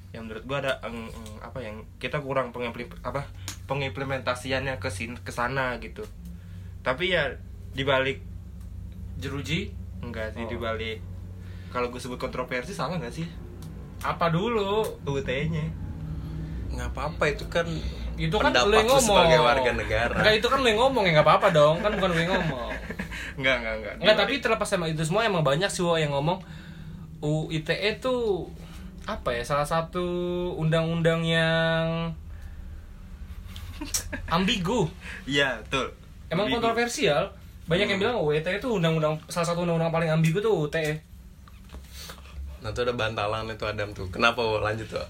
yang 0.10 0.26
menurut 0.26 0.44
gua 0.50 0.58
ada 0.66 0.74
eng, 0.86 1.06
eng, 1.06 1.28
apa 1.40 1.62
yang 1.62 1.86
kita 2.02 2.18
kurang 2.18 2.50
pengimplim, 2.50 2.90
apa 3.06 3.30
pengimplementasiannya 3.70 4.82
ke 4.82 4.90
sin 4.90 5.14
ke 5.22 5.30
sana 5.30 5.78
gitu. 5.78 6.02
Tapi 6.82 7.14
ya 7.14 7.38
dibalik 7.78 8.26
jeruji 9.20 9.70
enggak 10.00 10.34
sih 10.34 10.48
Oh. 10.48 10.50
dibalik 10.50 11.04
kalau 11.70 11.94
gue 11.94 12.02
sebut 12.02 12.18
kontroversi 12.18 12.74
salah 12.74 12.98
nggak 12.98 13.14
sih? 13.14 13.30
Apa 14.02 14.34
dulu? 14.34 14.82
UU 15.06 15.22
TE 15.22 15.54
nya. 15.54 15.70
Nggak 16.74 16.90
apa-apa 16.98 17.30
itu 17.30 17.46
kan 17.46 17.68
itu 18.18 18.36
kan 18.36 18.52
pendapat 18.52 18.68
lu 18.68 18.76
yang 18.82 18.90
ngomong. 18.90 19.06
sebagai 19.06 19.40
warga 19.46 19.72
negara. 19.78 20.16
Enggak 20.18 20.34
itu 20.42 20.48
kan 20.50 20.58
lu 20.66 20.68
yang 20.68 20.80
ngomong 20.82 21.04
ya 21.06 21.12
nggak 21.20 21.28
apa-apa 21.30 21.48
dong 21.54 21.76
kan 21.86 21.92
bukan 21.94 22.10
lu 22.10 22.20
yang 22.26 22.32
ngomong. 22.34 22.72
Enggak 23.40 23.56
enggak 23.62 23.76
enggak 23.80 23.94
Enggak 24.02 24.16
tapi 24.18 24.34
terlepas 24.42 24.68
sama 24.68 24.86
itu 24.90 25.04
semua 25.06 25.24
emang 25.24 25.46
banyak 25.46 25.70
sih 25.70 25.86
yang 25.86 26.12
ngomong 26.12 26.42
UU 27.22 27.54
ITE 27.54 28.02
tuh 28.02 28.50
apa 29.08 29.32
ya 29.32 29.44
salah 29.44 29.64
satu 29.64 30.04
undang-undang 30.56 31.24
yang 31.24 32.12
ambigu. 34.28 34.92
Iya 35.24 35.64
betul. 35.64 35.96
Emang 36.28 36.48
Ambigu. 36.48 36.62
kontroversial. 36.62 37.32
Banyak 37.70 37.86
yang 37.86 38.02
bilang 38.02 38.18
UU 38.18 38.42
ITE 38.42 38.58
itu 38.58 38.68
undang-undang 38.68 39.22
salah 39.30 39.46
satu 39.46 39.62
undang-undang 39.62 39.94
paling 39.94 40.10
ambigu 40.10 40.42
tuh 40.42 40.52
UU 40.52 40.68
ITE 40.74 40.94
nah 42.60 42.76
tuh 42.76 42.84
ada 42.84 42.92
bantalan 42.92 43.48
itu 43.48 43.64
Adam 43.64 43.96
tuh. 43.96 44.12
Kenapa 44.12 44.44
Wo? 44.44 44.60
lanjut 44.60 44.92
tuh 44.92 45.00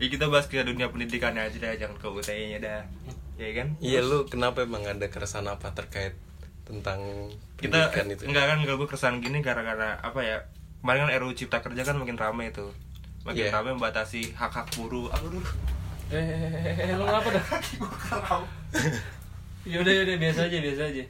ya 0.00 0.06
kita 0.08 0.32
bahas 0.32 0.48
ke 0.48 0.64
dunia 0.64 0.88
pendidikannya 0.88 1.44
aja 1.44 1.60
dah 1.60 1.76
jangan 1.76 1.96
ke 2.00 2.06
UU 2.08 2.24
TE 2.24 2.44
nya 2.48 2.58
dah. 2.62 2.80
Ya 3.36 3.52
kan? 3.52 3.76
Iya 3.80 4.00
lu 4.00 4.24
kenapa 4.24 4.64
emang 4.64 4.88
ada 4.88 5.12
keresahan 5.12 5.44
apa 5.44 5.76
terkait 5.76 6.16
tentang 6.64 7.28
kita 7.60 7.92
pendidikan 7.92 8.06
itu? 8.16 8.22
enggak 8.32 8.44
kan 8.48 8.56
enggak 8.64 8.76
gue 8.78 8.88
keresahan 8.88 9.16
gini 9.20 9.44
gara-gara 9.44 10.00
apa 10.00 10.20
ya 10.24 10.38
kemarin 10.80 11.06
kan 11.06 11.12
RUU 11.20 11.34
Cipta 11.34 11.58
Kerja 11.60 11.82
kan 11.84 11.96
makin 11.96 12.16
rame 12.16 12.48
itu. 12.48 12.66
Makin 13.22 13.44
Iya. 13.46 13.52
rame 13.52 13.76
membatasi 13.76 14.32
hak-hak 14.32 14.66
buruh. 14.74 15.12
Aduh. 15.12 15.44
Eh, 16.10 16.18
eh, 16.18 16.74
eh, 16.74 16.90
eh, 16.90 16.96
lu 16.96 17.04
ngapa 17.04 17.28
dah? 17.30 17.44
Yaudah 19.70 19.92
yaudah 19.92 20.16
biasa 20.16 20.48
aja 20.48 20.58
biasa 20.58 20.82
aja. 20.88 21.04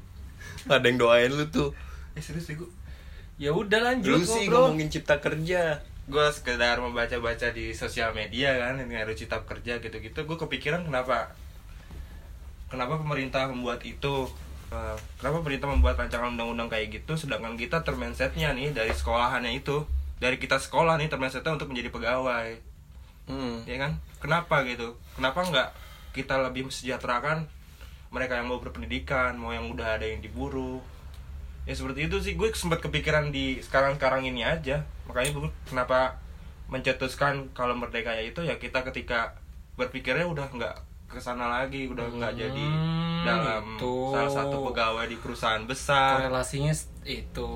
Ada 0.66 0.86
yang 0.90 0.98
doain 0.98 1.30
lu 1.30 1.46
tuh. 1.48 1.70
Eh 2.12 2.22
serius 2.22 2.50
sih 2.50 2.58
gue 2.58 2.66
ya 3.40 3.56
udah 3.56 3.80
lanjut 3.80 4.20
lu 4.20 4.20
sih 4.20 4.50
ngomongin 4.50 4.92
cipta 4.92 5.16
kerja. 5.16 5.80
Gue 6.10 6.26
sekedar 6.34 6.82
membaca-baca 6.82 7.54
di 7.54 7.70
sosial 7.72 8.10
media 8.12 8.52
kan 8.58 8.76
ini 8.76 8.98
RUU 8.98 9.14
Cipta 9.14 9.46
Kerja 9.46 9.78
gitu-gitu. 9.78 10.26
Gue 10.26 10.34
kepikiran 10.34 10.82
kenapa? 10.82 11.30
Kenapa 12.66 12.98
pemerintah 12.98 13.46
membuat 13.46 13.86
itu 13.86 14.26
Eh, 14.70 14.96
kenapa 15.18 15.42
pemerintah 15.42 15.66
membuat 15.66 15.98
rancangan 15.98 16.30
undang-undang 16.30 16.70
kayak 16.70 17.02
gitu 17.02 17.18
sedangkan 17.18 17.58
kita 17.58 17.82
termindsetnya 17.82 18.54
nih 18.54 18.70
dari 18.70 18.94
sekolahannya 18.94 19.58
itu? 19.58 19.82
Dari 20.22 20.38
kita 20.38 20.62
sekolah 20.62 20.94
nih 21.00 21.10
termindsetnya 21.10 21.58
untuk 21.58 21.74
menjadi 21.74 21.90
pegawai. 21.90 22.48
Hmm. 23.26 23.62
ya 23.66 23.78
kan? 23.78 23.98
Kenapa 24.22 24.62
gitu? 24.66 24.94
Kenapa 25.14 25.42
nggak 25.46 25.68
kita 26.14 26.38
lebih 26.38 26.70
mesejahterakan 26.70 27.46
mereka 28.10 28.38
yang 28.38 28.50
mau 28.50 28.58
berpendidikan 28.58 29.38
mau 29.38 29.54
yang 29.54 29.70
udah 29.70 29.98
ada 29.98 30.06
yang 30.06 30.22
diburu? 30.22 30.82
Ya 31.66 31.74
seperti 31.74 32.06
itu 32.06 32.16
sih. 32.22 32.34
Gue 32.38 32.54
sempat 32.54 32.78
kepikiran 32.82 33.34
di 33.34 33.58
sekarang 33.62 33.98
sekarang 33.98 34.22
ini 34.26 34.46
aja. 34.46 34.86
Makanya 35.10 35.30
gue 35.34 35.50
kenapa 35.66 36.18
mencetuskan 36.70 37.50
kalau 37.50 37.74
merdeka 37.74 38.14
ya 38.14 38.22
itu 38.22 38.46
ya 38.46 38.54
kita 38.62 38.86
ketika 38.86 39.34
berpikirnya 39.74 40.30
udah 40.30 40.46
nggak 40.54 40.76
ke 41.10 41.18
sana 41.18 41.50
lagi 41.50 41.90
udah 41.90 42.06
nggak 42.06 42.38
jadi 42.38 42.66
Hmm, 42.70 43.09
dalam 43.24 43.64
itu. 43.76 43.94
salah 44.12 44.32
satu 44.32 44.56
pegawai 44.70 45.04
di 45.08 45.16
perusahaan 45.18 45.64
besar. 45.64 46.26
Korelasinya 46.26 46.74
itu. 47.04 47.50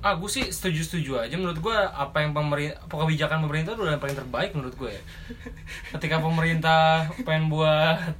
Ah 0.00 0.16
gue 0.16 0.30
sih 0.30 0.44
setuju 0.48 0.80
setuju 0.84 1.10
aja. 1.26 1.34
Menurut 1.36 1.58
gue 1.60 1.76
apa 1.76 2.22
yang 2.24 2.32
pemerintah 2.32 2.82
kebijakan 2.88 3.44
pemerintah 3.44 3.76
itu 3.76 3.82
udah 3.82 3.94
yang 3.96 4.02
paling 4.02 4.18
terbaik 4.18 4.50
menurut 4.52 4.74
gue 4.76 4.90
ya. 4.92 5.02
Ketika 5.96 6.20
pemerintah 6.20 7.10
pengen 7.24 7.52
buat 7.52 8.16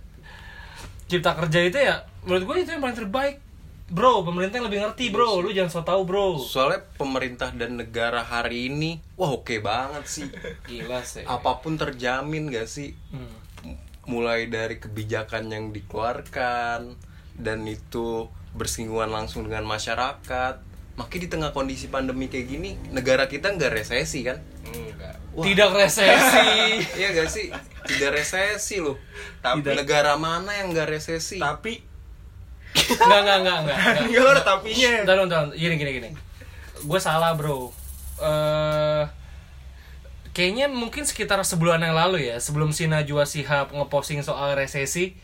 cipta 1.06 1.38
kerja 1.38 1.60
itu 1.62 1.78
ya 1.78 2.02
menurut 2.26 2.42
gue 2.44 2.54
itu 2.66 2.70
yang 2.74 2.82
paling 2.82 2.98
terbaik. 2.98 3.36
Bro 3.86 4.26
pemerintah 4.26 4.58
yang 4.58 4.66
lebih 4.66 4.82
ngerti 4.82 5.14
bro. 5.14 5.38
lu 5.38 5.54
jangan 5.54 5.70
so 5.70 5.82
tau 5.86 6.02
bro. 6.02 6.42
Soalnya 6.42 6.82
pemerintah 6.98 7.54
dan 7.54 7.78
negara 7.78 8.18
hari 8.18 8.66
ini 8.66 8.98
wah 9.14 9.30
oke 9.30 9.62
banget 9.62 10.04
sih. 10.10 10.26
Gila 10.66 11.06
sih. 11.06 11.22
Apa 11.22 11.62
pun 11.62 11.78
terjamin 11.78 12.50
gak 12.50 12.66
sih? 12.66 12.98
Hmm. 13.14 13.46
Mulai 14.06 14.46
dari 14.46 14.78
kebijakan 14.78 15.50
yang 15.50 15.74
dikeluarkan 15.74 16.94
dan 17.36 17.58
itu 17.66 18.30
bersinggungan 18.56 19.12
langsung 19.12 19.44
dengan 19.44 19.68
masyarakat 19.68 20.64
makanya 20.96 21.22
di 21.22 21.28
tengah 21.28 21.50
kondisi 21.52 21.92
pandemi 21.92 22.32
kayak 22.32 22.48
gini 22.48 22.70
negara 22.88 23.28
kita 23.28 23.52
nggak 23.52 23.68
resesi 23.68 24.24
kan 24.24 24.40
enggak 24.64 25.20
Wah. 25.36 25.44
tidak 25.44 25.70
resesi 25.76 26.48
iya 27.04 27.12
gak 27.12 27.28
sih 27.28 27.52
tidak 27.84 28.16
resesi 28.16 28.80
loh 28.80 28.96
Tapi- 29.44 29.60
negara 29.76 30.16
mana 30.16 30.56
yang 30.56 30.72
nggak 30.72 30.88
resesi 30.88 31.36
tapi 31.36 31.84
Enggak, 32.76 33.20
enggak, 33.24 33.38
enggak, 33.40 33.58
enggak. 33.64 33.78
Enggak 34.04 34.32
ada 34.36 34.42
tapinya. 34.44 34.90
Bentar, 35.00 35.16
bentar, 35.24 35.44
gini, 35.56 35.74
gini, 35.80 35.90
gini. 35.96 36.10
Gue 36.84 37.00
salah, 37.00 37.32
bro. 37.32 37.72
Eh 38.20 38.75
kayaknya 40.36 40.68
mungkin 40.68 41.08
sekitar 41.08 41.40
sebulan 41.40 41.80
yang 41.80 41.96
lalu 41.96 42.28
ya, 42.28 42.36
sebelum 42.36 42.76
si 42.76 42.84
Najwa 42.84 43.24
Shihab 43.24 43.72
ngeposting 43.72 44.20
soal 44.20 44.52
resesi, 44.52 45.16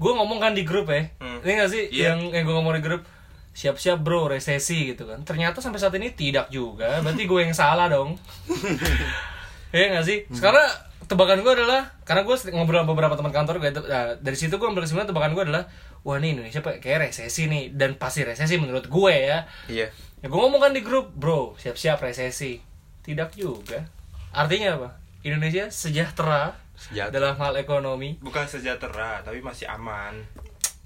gue 0.00 0.12
ngomong 0.16 0.40
kan 0.40 0.56
di 0.56 0.64
grup 0.64 0.88
ya. 0.88 1.12
Hmm. 1.20 1.44
Ini 1.44 1.52
gak 1.60 1.68
sih 1.68 1.82
Iya. 1.92 2.16
yang, 2.16 2.32
yang 2.32 2.48
gue 2.48 2.56
ngomong 2.56 2.80
di 2.80 2.82
grup? 2.82 3.04
Siap-siap 3.52 4.00
bro, 4.00 4.32
resesi 4.32 4.96
gitu 4.96 5.04
kan. 5.04 5.28
Ternyata 5.28 5.60
sampai 5.60 5.76
saat 5.76 5.92
ini 6.00 6.08
tidak 6.16 6.48
juga. 6.48 7.04
Berarti 7.04 7.28
gue 7.28 7.40
yang 7.44 7.52
salah 7.52 7.92
dong. 7.92 8.16
Iya 9.76 9.98
gak 9.98 10.06
sih? 10.08 10.24
Sekarang 10.30 10.64
tebakan 11.04 11.42
gue 11.44 11.52
adalah 11.52 11.92
karena 12.08 12.22
gue 12.24 12.32
ngobrol 12.54 12.80
sama 12.80 12.90
beberapa 12.96 13.14
teman 13.18 13.34
kantor 13.34 13.60
gue 13.60 13.70
nah, 13.86 14.14
dari 14.18 14.38
situ 14.38 14.56
gue 14.56 14.66
ambil 14.66 14.82
kesimpulan 14.82 15.06
tebakan 15.06 15.38
gue 15.38 15.44
adalah 15.46 15.70
wah 16.02 16.16
nih 16.18 16.34
Indonesia 16.38 16.62
kayak 16.62 17.10
resesi 17.10 17.46
nih 17.46 17.74
dan 17.74 17.94
pasti 17.94 18.26
resesi 18.26 18.56
menurut 18.56 18.88
gue 18.88 19.12
ya. 19.12 19.44
iya 19.68 19.90
Ya 20.22 20.26
gue 20.32 20.38
ngomong 20.38 20.62
kan 20.62 20.72
di 20.72 20.80
grup, 20.80 21.12
bro 21.12 21.58
siap-siap 21.60 22.00
resesi. 22.00 22.62
Tidak 23.04 23.36
juga. 23.36 23.84
Artinya 24.36 24.76
apa? 24.76 24.88
Indonesia 25.24 25.72
sejahtera 25.72 26.52
Sejahtera. 26.76 27.08
dalam 27.10 27.34
hal 27.40 27.56
ekonomi 27.56 28.20
bukan 28.20 28.44
sejahtera 28.44 29.24
tapi 29.24 29.40
masih 29.40 29.64
aman 29.66 30.12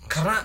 karena 0.06 0.38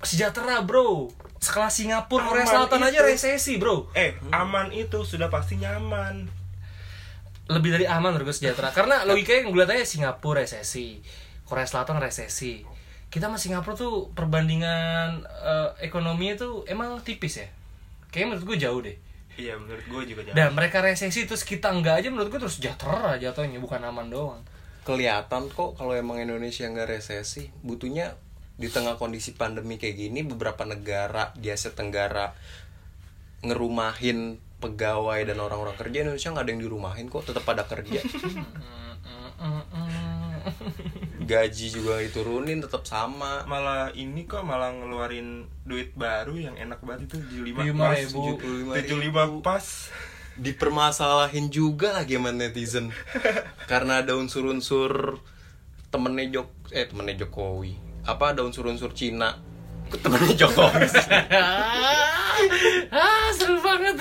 sejahtera 0.00 0.60
bro. 0.60 1.12
Sekelas 1.36 1.78
Singapura, 1.78 2.26
Korea 2.26 2.42
Aman 2.42 2.48
Selatan 2.48 2.80
aja 2.80 3.00
itu. 3.04 3.06
resesi 3.12 3.52
bro. 3.60 3.86
eh 3.92 4.16
aman 4.32 4.72
itu 4.72 5.04
sudah 5.04 5.28
pasti 5.28 5.60
nyaman 5.60 6.26
lebih 7.46 7.70
dari 7.70 7.86
aman 7.86 8.10
menurut 8.10 8.26
gue 8.26 8.36
sejahtera 8.40 8.72
karena 8.72 9.06
logikanya 9.06 9.46
yang 9.46 9.48
gue 9.52 9.60
lihat 9.62 9.72
aja 9.76 9.86
Singapura 9.86 10.42
resesi 10.42 10.98
Korea 11.46 11.68
Selatan 11.68 12.00
resesi 12.00 12.64
kita 13.06 13.30
sama 13.30 13.38
Singapura 13.38 13.78
tuh 13.78 14.10
perbandingan 14.10 15.22
eh, 15.22 15.68
ekonominya 15.86 16.34
tuh 16.34 16.66
emang 16.66 16.98
tipis 17.04 17.38
ya 17.38 17.46
kayaknya 18.10 18.34
menurut 18.34 18.44
gue 18.48 18.58
jauh 18.58 18.80
deh 18.82 18.96
iya 19.36 19.54
menurut 19.56 19.84
gue 19.84 20.02
juga 20.16 20.20
jangan 20.26 20.36
dan 20.36 20.48
mereka 20.52 20.80
resesi 20.80 21.28
terus 21.28 21.44
kita 21.44 21.68
enggak 21.72 22.00
aja 22.00 22.08
menurut 22.08 22.28
gue 22.32 22.40
terus 22.40 22.56
sejahtera 22.60 23.20
jatuhnya 23.20 23.60
bukan 23.60 23.80
aman 23.84 24.08
doang. 24.08 24.42
Kelihatan 24.86 25.50
kok 25.50 25.76
kalau 25.76 25.92
emang 25.92 26.22
Indonesia 26.22 26.64
nggak 26.66 26.88
resesi 26.88 27.50
butuhnya 27.60 28.14
di 28.56 28.72
tengah 28.72 28.96
kondisi 28.96 29.36
pandemi 29.36 29.76
kayak 29.76 29.96
gini 30.00 30.24
beberapa 30.24 30.64
negara 30.64 31.36
di 31.36 31.52
Asia 31.52 31.74
Tenggara 31.76 32.32
ngerumahin 33.44 34.40
pegawai 34.56 35.28
dan 35.28 35.36
orang-orang 35.36 35.76
kerja 35.76 36.08
Indonesia 36.08 36.32
nggak 36.32 36.44
ada 36.48 36.52
yang 36.56 36.62
dirumahin 36.64 37.06
kok 37.12 37.28
tetap 37.28 37.44
pada 37.44 37.68
kerja 37.68 38.00
gaji 41.26 41.66
juga 41.74 41.98
diturunin 42.00 42.62
tetap 42.62 42.86
sama. 42.86 43.42
Malah 43.50 43.90
ini 43.98 44.24
kok 44.24 44.46
malah 44.46 44.70
ngeluarin 44.72 45.50
duit 45.66 45.92
baru 45.98 46.38
yang 46.38 46.54
enak 46.54 46.80
banget 46.86 47.10
itu 47.10 47.42
75 47.42 47.66
Lima 47.66 47.84
pas 47.90 47.98
ribu. 47.98 48.24
75 48.40 49.42
pas. 49.42 49.64
Dipermasalahin 50.36 51.48
juga 51.48 51.96
lagi 51.96 52.20
sama 52.20 52.30
netizen. 52.30 52.92
Karena 53.70 54.04
ada 54.04 54.14
unsur-unsur 54.14 55.20
temennya 55.90 56.40
Jok 56.40 56.76
eh 56.76 56.86
temennya 56.86 57.26
Jokowi. 57.26 57.74
Apa 58.06 58.36
ada 58.36 58.46
unsur-unsur 58.46 58.94
Cina. 58.94 59.40
Temennya 59.90 60.34
Jokowi. 60.46 60.86
Ah 62.92 63.32
seru 63.32 63.56
banget 63.64 63.96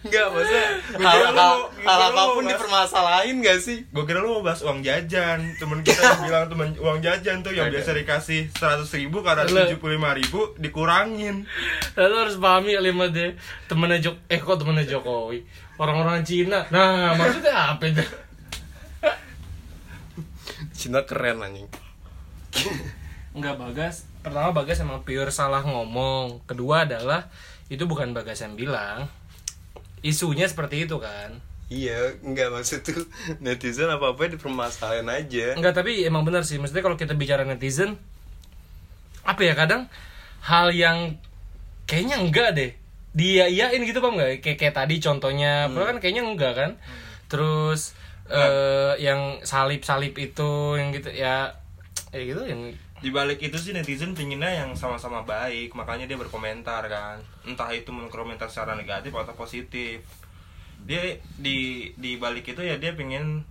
Enggak, 0.00 0.26
maksudnya 0.28 0.66
hal, 0.96 1.14
kira 1.14 1.28
lu 1.28 1.36
hal, 1.36 1.54
hal 1.80 2.00
apa 2.04 2.22
pun 2.28 2.38
bahas- 2.38 2.50
dipermasalahin 2.52 3.36
gak 3.40 3.58
sih? 3.58 3.78
Gue 3.88 4.04
kira 4.04 4.18
lu 4.18 4.30
mau 4.32 4.42
bahas 4.42 4.60
uang 4.60 4.80
jajan. 4.80 5.38
Temen 5.54 5.80
kita 5.80 5.98
yang 5.98 6.22
bilang 6.26 6.46
temen 6.46 6.68
uang 6.76 6.98
jajan 6.98 7.36
tuh 7.40 7.50
Yang 7.50 7.68
biasa 7.74 7.90
dikasih 7.94 8.40
100 8.52 8.86
ribu 8.96 9.20
karena 9.20 9.42
Lu- 9.44 9.66
75 9.72 9.80
ribu 10.16 10.40
dikurangin. 10.56 11.44
Lalu 11.94 12.14
harus 12.16 12.36
pahami 12.36 12.70
kalimat 12.72 13.10
deh 13.10 13.30
temennya 13.66 13.98
Jok 14.00 14.16
eh 14.26 14.38
kok 14.38 14.56
temennya 14.56 14.84
Jokowi? 14.86 15.42
Orang-orang 15.76 16.22
Cina. 16.22 16.66
Nah 16.68 17.14
maksudnya 17.14 17.54
apa 17.72 17.84
itu? 17.84 18.02
Cina 20.72 21.02
keren 21.02 21.38
anjing. 21.40 21.68
Enggak 23.30 23.54
Bagas. 23.56 24.06
Pertama 24.20 24.50
Bagas 24.52 24.78
emang 24.78 25.02
pure 25.02 25.30
salah 25.30 25.60
ngomong. 25.60 26.42
Kedua 26.44 26.82
adalah 26.82 27.30
itu 27.68 27.84
bukan 27.84 28.10
Bagas 28.10 28.40
yang 28.40 28.54
bilang 28.54 29.06
isunya 30.02 30.46
seperti 30.46 30.86
itu 30.86 30.96
kan? 30.98 31.38
Iya, 31.68 32.16
enggak 32.24 32.48
maksud 32.48 32.80
tuh 32.80 33.04
netizen 33.44 33.92
apa-apa 33.92 34.32
dipermasalahin 34.32 35.08
aja. 35.08 35.52
Enggak 35.54 35.76
tapi 35.76 36.04
emang 36.08 36.24
benar 36.24 36.42
sih. 36.48 36.56
Maksudnya 36.56 36.84
kalau 36.84 36.96
kita 36.96 37.12
bicara 37.12 37.44
netizen 37.44 38.00
apa 39.28 39.44
ya 39.44 39.52
kadang 39.52 39.84
hal 40.40 40.72
yang 40.72 41.20
kayaknya 41.84 42.16
enggak 42.16 42.50
deh. 42.56 42.72
Dia 43.12 43.48
iyain 43.48 43.82
gitu 43.84 44.00
paham 44.00 44.16
nggak? 44.16 44.40
Kayak 44.40 44.58
kayak 44.60 44.74
tadi 44.76 44.94
contohnya 45.00 45.68
padahal 45.68 45.96
kan 45.96 45.98
kayaknya 46.00 46.22
enggak 46.24 46.52
kan? 46.56 46.70
Terus 47.28 47.92
eh 48.28 48.92
yang 49.00 49.40
salip 49.44 49.84
salip 49.84 50.12
itu 50.20 50.76
yang 50.76 50.92
gitu 50.92 51.08
ya 51.12 51.48
ya 52.12 52.20
gitu 52.24 52.44
yang 52.44 52.72
di 52.98 53.10
balik 53.14 53.38
itu 53.42 53.54
sih 53.54 53.70
netizen 53.70 54.14
pinginnya 54.14 54.50
yang 54.50 54.74
sama-sama 54.74 55.22
baik 55.22 55.74
makanya 55.74 56.10
dia 56.10 56.18
berkomentar 56.18 56.82
kan 56.90 57.18
entah 57.46 57.70
itu 57.70 57.94
berkomentar 57.94 58.50
secara 58.50 58.74
negatif 58.74 59.14
atau 59.14 59.34
positif 59.38 60.02
dia 60.82 61.18
di 61.38 61.90
di 61.94 62.18
balik 62.18 62.50
itu 62.50 62.62
ya 62.62 62.78
dia 62.78 62.94
pengen 62.98 63.42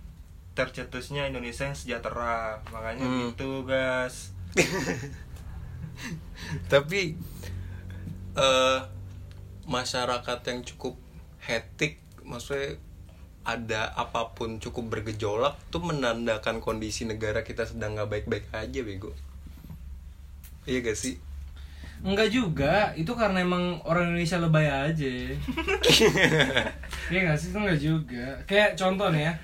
tercetusnya 0.52 1.28
Indonesia 1.30 1.70
yang 1.70 1.76
sejahtera 1.76 2.60
makanya 2.74 3.04
Hmm. 3.04 3.32
gitu 3.32 3.64
guys 3.64 4.36
Tapi 6.72 7.18
eh 8.38 8.80
masyarakat 9.68 10.38
yang 10.48 10.60
cukup 10.64 10.94
hetik, 11.44 12.00
maksudnya 12.24 12.80
ada 13.44 13.92
apa 13.96 14.32
pun 14.36 14.60
cukup 14.60 14.92
bergejolak 14.92 15.56
tuh 15.72 15.80
menandakan 15.80 16.60
kondisi 16.60 17.08
negara 17.08 17.44
kita 17.44 17.64
sedang 17.64 17.96
nggak 17.96 18.08
baik-baik 18.08 18.44
aja 18.52 18.80
bego. 18.84 19.12
Iya 20.68 20.84
gak 20.84 20.98
sih? 21.00 21.16
enggak 21.98 22.30
juga 22.30 22.94
itu 22.94 23.10
karena 23.18 23.42
emang 23.42 23.82
orang 23.82 24.14
Indonesia 24.14 24.38
lebay 24.38 24.70
aja 24.70 25.10
Iya 27.10 27.18
nggak 27.26 27.38
sih 27.40 27.50
itu 27.50 27.58
enggak 27.58 27.80
juga 27.80 28.26
kayak 28.46 28.78
contoh 28.78 29.10
nih 29.10 29.22
ya 29.26 29.34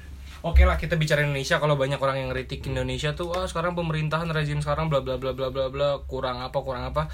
Oke 0.45 0.69
lah 0.69 0.77
kita 0.77 1.01
bicara 1.01 1.25
Indonesia 1.25 1.57
kalau 1.57 1.81
banyak 1.81 1.97
orang 1.97 2.21
yang 2.21 2.31
kritik 2.31 2.69
Indonesia 2.69 3.17
tuh 3.17 3.33
wah 3.33 3.49
sekarang 3.49 3.73
pemerintahan 3.73 4.29
rezim 4.29 4.61
sekarang 4.61 4.93
bla 4.93 5.01
bla 5.01 5.17
bla 5.17 5.33
bla 5.33 5.49
bla 5.49 5.73
bla 5.73 5.89
kurang 6.05 6.45
apa 6.45 6.59
kurang 6.61 6.85
apa 6.85 7.09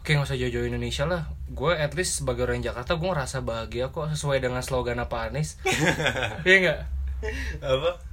Oke 0.00 0.16
nggak 0.16 0.26
usah 0.26 0.40
jauh-jauh 0.40 0.64
Indonesia 0.64 1.04
lah 1.04 1.28
Gue 1.52 1.76
at 1.76 1.92
least 1.92 2.24
sebagai 2.24 2.48
orang 2.48 2.64
Jakarta 2.64 2.96
gue 2.96 3.04
ngerasa 3.04 3.44
bahagia 3.44 3.92
kok 3.92 4.10
sesuai 4.16 4.40
dengan 4.40 4.64
slogan 4.64 4.98
apa 4.98 5.28
Anies 5.28 5.60
Iya 6.48 6.56
nggak? 6.64 6.80
Apa? 7.62 8.07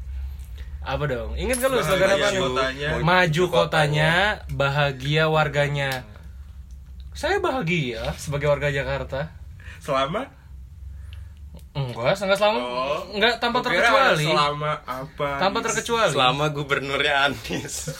Apa 0.85 1.03
dong? 1.03 1.33
Ingat 1.33 1.57
kan 1.57 1.67
lu 1.67 1.81
slogan 1.81 2.09
apa? 2.11 2.27
Kotanya. 2.29 2.89
Maju 2.99 3.43
kotanya, 3.47 4.11
bahagia 4.47 5.25
warganya 5.25 6.05
Saya 7.11 7.39
bahagia 7.39 8.13
sebagai 8.15 8.45
warga 8.45 8.69
Jakarta 8.69 9.33
selama 9.77 10.29
Enggak, 11.71 12.13
sangat 12.13 12.37
selama 12.37 12.57
Oh. 12.57 13.03
enggak 13.11 13.35
tanpa 13.37 13.59
terkecuali. 13.59 14.23
selama 14.23 14.71
apa 14.81 15.29
Tanpa 15.37 15.59
terkecuali. 15.61 16.07
Selama 16.09 16.45
gubernurnya 16.49 17.13
Anies. 17.25 17.91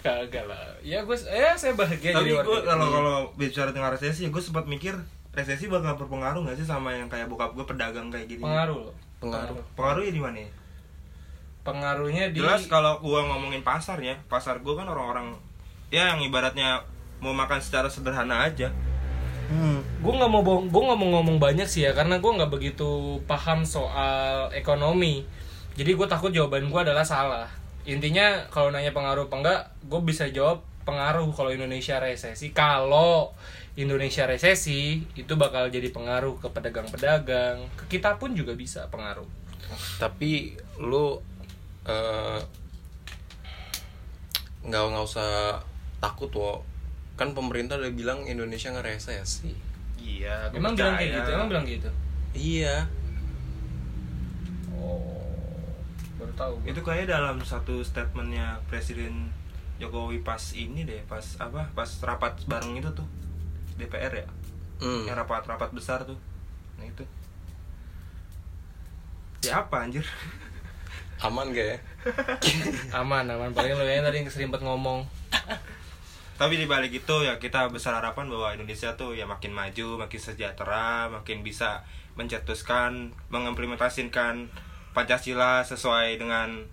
Kagak 0.00 0.44
lah. 0.44 0.58
Ya 0.80 1.00
gue 1.00 1.14
ya 1.16 1.54
saya 1.54 1.72
bahagia 1.72 2.10
tapi 2.12 2.28
jadi 2.28 2.34
gue 2.36 2.44
warga. 2.44 2.66
kalau 2.68 2.86
kalau 2.88 3.16
bicara 3.34 3.70
tentang 3.70 3.92
resesi 3.92 4.26
gue 4.26 4.42
sempat 4.42 4.66
mikir 4.66 4.98
resesi 5.30 5.64
bakal 5.64 5.94
berpengaruh 5.96 6.42
nggak 6.42 6.58
sih 6.58 6.66
sama 6.66 6.92
yang 6.92 7.06
kayak 7.06 7.24
bokap 7.24 7.52
gue 7.52 7.64
pedagang 7.64 8.10
kayak 8.10 8.26
gini 8.26 8.42
pengaruh 8.42 8.82
loh. 8.82 8.94
Pengaruh. 9.22 9.62
pengaruhnya 9.78 10.12
di 10.12 10.22
mana 10.22 10.38
ya? 10.42 10.50
Pengaruhnya 11.62 12.24
di 12.34 12.42
jelas 12.42 12.66
kalau 12.66 12.98
gua 12.98 13.22
ngomongin 13.22 13.62
pasar 13.62 14.02
ya 14.02 14.18
pasar 14.26 14.58
gua 14.66 14.82
kan 14.82 14.90
orang-orang 14.90 15.30
ya 15.94 16.10
yang 16.10 16.20
ibaratnya 16.26 16.82
mau 17.22 17.30
makan 17.30 17.62
secara 17.62 17.86
sederhana 17.86 18.50
aja 18.50 18.74
Hmm. 19.52 19.84
gue 20.00 20.12
nggak 20.16 20.32
mau 20.32 20.40
bohong, 20.40 20.72
gue 20.72 20.80
nggak 20.80 20.96
mau 20.96 21.08
ngomong 21.20 21.36
banyak 21.36 21.68
sih 21.68 21.84
ya 21.84 21.92
karena 21.92 22.16
gue 22.24 22.30
nggak 22.30 22.48
begitu 22.48 23.20
paham 23.28 23.68
soal 23.68 24.48
ekonomi. 24.56 25.28
Jadi 25.76 25.92
gue 25.92 26.06
takut 26.08 26.32
jawaban 26.32 26.72
gue 26.72 26.80
adalah 26.80 27.04
salah. 27.04 27.44
Intinya 27.84 28.48
kalau 28.48 28.72
nanya 28.72 28.96
pengaruh 28.96 29.28
apa 29.28 29.36
enggak, 29.36 29.60
gue 29.92 30.00
bisa 30.08 30.24
jawab 30.32 30.64
pengaruh 30.88 31.28
kalau 31.36 31.52
Indonesia 31.52 32.00
resesi. 32.00 32.56
Kalau 32.56 33.36
Indonesia 33.72 34.28
resesi 34.28 35.00
itu 35.16 35.32
bakal 35.40 35.72
jadi 35.72 35.88
pengaruh 35.88 36.36
ke 36.36 36.48
pedagang-pedagang, 36.52 37.64
ke 37.72 37.84
kita 37.96 38.20
pun 38.20 38.36
juga 38.36 38.52
bisa 38.52 38.84
pengaruh. 38.92 39.24
Tapi 39.96 40.52
lu 40.76 41.16
eh, 41.88 42.40
nggak 44.68 44.82
nggak 44.92 45.04
usah 45.08 45.56
takut 46.04 46.28
wo. 46.36 46.60
Kan 47.16 47.32
pemerintah 47.32 47.80
udah 47.80 47.92
bilang 47.96 48.28
Indonesia 48.28 48.68
ngeresesi. 48.72 49.56
iya 50.02 50.50
gua 50.50 50.58
Emang 50.58 50.74
bilang 50.76 50.94
kayak 50.98 51.12
gitu, 51.16 51.30
emang 51.32 51.48
bilang 51.48 51.64
gitu. 51.64 51.90
Iya. 52.36 52.76
Oh, 54.76 55.16
baru 56.20 56.32
tahu. 56.36 56.54
itu 56.68 56.80
kayak 56.84 57.08
dalam 57.08 57.40
satu 57.40 57.80
statementnya 57.80 58.60
presiden 58.68 59.32
Jokowi 59.80 60.20
pas 60.20 60.42
ini 60.52 60.84
deh 60.84 61.00
pas 61.08 61.22
apa 61.40 61.66
pas 61.72 61.88
rapat 62.04 62.36
bareng 62.46 62.76
itu 62.78 62.90
tuh 62.92 63.06
DPR 63.76 64.12
ya 64.12 64.26
Hmm. 64.82 65.06
yang 65.06 65.14
rapat-rapat 65.14 65.70
besar 65.70 66.02
tuh 66.02 66.18
nah 66.74 66.82
itu 66.82 67.06
ya 69.42 69.62
apa 69.62 69.86
anjir 69.86 70.02
Aman 71.22 71.54
gak 71.54 71.78
ya? 71.78 71.78
aman 72.98 73.22
aman 73.30 73.54
paling 73.54 73.78
lo 73.78 73.86
yang 73.86 74.02
tadi 74.02 74.26
banget 74.26 74.58
ngomong 74.66 75.06
tapi 76.34 76.58
di 76.58 76.66
balik 76.66 76.90
itu 76.90 77.16
ya 77.22 77.38
kita 77.38 77.70
besar 77.70 77.94
harapan 78.02 78.26
bahwa 78.26 78.50
Indonesia 78.50 78.90
tuh 78.98 79.14
ya 79.14 79.22
makin 79.30 79.54
maju, 79.54 80.02
makin 80.02 80.18
sejahtera, 80.18 81.06
makin 81.06 81.46
bisa 81.46 81.86
mencetuskan, 82.18 83.14
mengimplementasikan 83.30 84.50
Pancasila 84.90 85.62
sesuai 85.62 86.18
dengan 86.18 86.66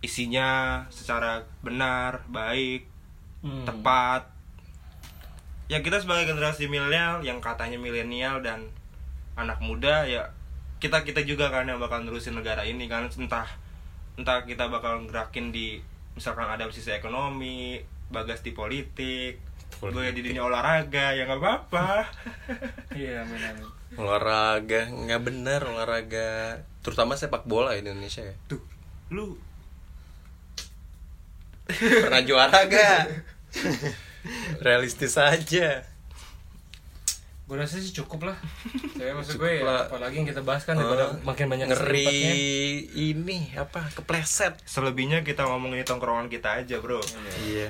isinya 0.00 0.80
secara 0.88 1.44
benar, 1.60 2.24
baik, 2.32 2.88
Hmm. 3.44 3.68
tepat. 3.68 4.31
Ya 5.72 5.80
kita 5.80 6.04
sebagai 6.04 6.28
generasi 6.28 6.68
milenial 6.68 7.24
yang 7.24 7.40
katanya 7.40 7.80
milenial 7.80 8.44
dan 8.44 8.68
anak 9.40 9.56
muda 9.64 10.04
ya 10.04 10.28
kita 10.84 11.00
kita 11.00 11.24
juga 11.24 11.48
kan 11.48 11.64
yang 11.64 11.80
bakal 11.80 12.04
nerusin 12.04 12.36
negara 12.36 12.60
ini 12.68 12.84
kan. 12.92 13.08
Entah 13.08 13.48
entah 14.20 14.44
kita 14.44 14.68
bakal 14.68 15.08
gerakin 15.08 15.48
di 15.48 15.80
misalkan 16.12 16.44
ada 16.44 16.68
sisi 16.68 16.92
ekonomi 16.92 17.80
bagas 18.12 18.44
di 18.44 18.52
politik 18.52 19.40
gue 19.80 20.14
di 20.14 20.20
dunia 20.20 20.44
olahraga 20.44 21.16
ya 21.16 21.24
nggak 21.24 21.40
apa-apa. 21.40 22.04
Iya 23.00 23.24
amin 23.24 23.40
amin 23.40 23.68
olahraga 23.96 24.88
nggak 24.88 25.22
bener 25.24 25.60
olahraga. 25.64 26.60
Terutama 26.84 27.16
sepak 27.16 27.48
bola 27.48 27.76
Indonesia 27.76 28.24
ya. 28.24 28.36
Tuh 28.48 28.60
lu. 29.08 29.36
Pernah 31.72 32.20
juara 32.26 32.68
gak 32.68 33.00
realistis 34.60 35.18
aja. 35.18 35.82
Gue 37.52 37.60
rasa 37.60 37.76
sih 37.82 37.92
cukup 37.92 38.32
lah. 38.32 38.38
Saya 38.96 39.12
maksud 39.12 39.36
Cukup 39.36 39.44
gue 39.44 39.60
ya, 39.60 39.84
apalagi 39.84 40.24
yang 40.24 40.28
kita 40.30 40.40
bahas 40.40 40.64
kan 40.64 40.78
daripada 40.78 41.12
Eh, 41.12 41.26
makin 41.26 41.46
banyak 41.52 41.66
ngeri 41.68 42.08
ini 42.96 43.52
apa 43.58 43.92
kepleset. 43.92 44.56
Selebihnya 44.64 45.20
kita 45.20 45.44
ngomongin 45.44 45.84
tongkrongan 45.84 46.32
kita 46.32 46.64
aja 46.64 46.80
bro. 46.80 47.02
Iya. 47.44 47.68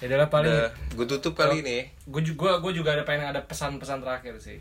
Ya 0.00 0.04
adalah 0.08 0.32
paling 0.32 0.72
gue 0.96 1.06
tutup 1.06 1.36
kali 1.36 1.62
ini. 1.62 1.78
gue 2.08 2.22
juga 2.24 2.58
gue 2.58 2.72
juga 2.74 2.96
ada 2.96 3.04
pengen 3.06 3.30
ada 3.30 3.44
pesan-pesan 3.44 4.02
terakhir 4.02 4.40
sih. 4.40 4.58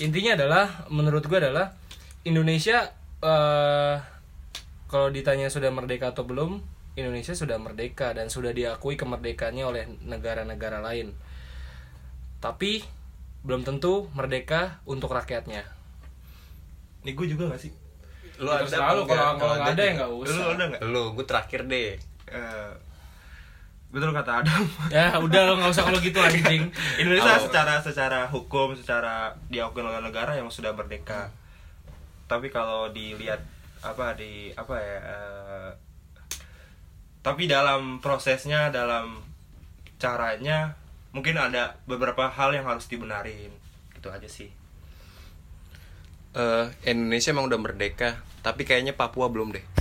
Intinya 0.00 0.34
adalah 0.34 0.88
menurut 0.88 1.22
gue 1.28 1.38
adalah 1.38 1.76
Indonesia 2.24 2.90
eh 3.22 3.96
kalau 4.90 5.08
ditanya 5.14 5.46
sudah 5.46 5.70
merdeka 5.70 6.10
atau 6.10 6.26
belum 6.26 6.58
Indonesia 6.94 7.32
sudah 7.32 7.56
merdeka 7.56 8.12
dan 8.12 8.28
sudah 8.28 8.50
diakui 8.50 8.94
kemerdekaannya 8.94 9.64
oleh 9.64 9.82
negara-negara 10.02 10.78
lain. 10.78 11.16
Tapi 12.38 12.84
belum 13.40 13.62
tentu 13.62 14.12
merdeka 14.12 14.82
untuk 14.84 15.10
rakyatnya. 15.10 15.64
Ini 17.02 17.10
gue 17.10 17.26
juga 17.28 17.48
gak 17.48 17.60
sih? 17.60 17.72
Lu 18.38 18.46
Ya, 18.46 18.60
terserah 18.60 18.92
lu, 18.92 19.02
kalau- 19.04 19.36
kalau 19.36 19.54
nggak 19.56 19.72
ada 19.72 19.82
ya 19.82 19.92
nggak 19.94 20.10
usah. 20.12 20.34
lu 20.36 20.50
ada 20.50 20.64
nggak? 20.68 20.80
Lu 20.84 21.02
gue 21.12 21.24
terakhir 21.24 21.60
deh. 21.64 21.90
Eh, 22.28 22.72
betul 23.88 24.10
kata 24.10 24.32
Adam. 24.40 24.62
Ya 24.94 25.16
udah 25.16 25.40
lo 25.44 25.52
nggak 25.58 25.70
usah 25.70 25.84
kalau 25.84 25.98
gitu 25.98 26.18
anjing. 26.18 26.68
Indonesia 26.96 27.34
Oh. 27.34 27.42
secara 27.42 27.78
secara 27.78 28.20
hukum 28.26 28.74
secara 28.74 29.32
diakui 29.48 29.80
oleh 29.80 30.00
negara 30.00 30.34
yang 30.34 30.48
sudah 30.48 30.72
merdeka. 30.72 31.30
Tapi 32.26 32.48
kalau 32.48 32.88
dilihat 32.88 33.40
apa 33.80 34.14
di 34.14 34.52
apa 34.52 34.74
ya 34.74 34.98
eh, 35.02 35.70
tapi 37.22 37.46
dalam 37.46 38.02
prosesnya 38.02 38.68
dalam 38.68 39.22
caranya 39.96 40.74
mungkin 41.14 41.38
ada 41.38 41.78
beberapa 41.86 42.26
hal 42.28 42.54
yang 42.54 42.66
harus 42.66 42.90
dibenarin. 42.90 43.54
Gitu 43.94 44.08
aja 44.10 44.26
sih. 44.26 44.50
Eh, 46.32 46.66
Indonesia 46.88 47.30
emang 47.30 47.46
udah 47.46 47.60
merdeka 47.60 48.18
tapi 48.42 48.66
kayaknya 48.66 48.96
Papua 48.98 49.30
belum 49.30 49.54
deh 49.54 49.72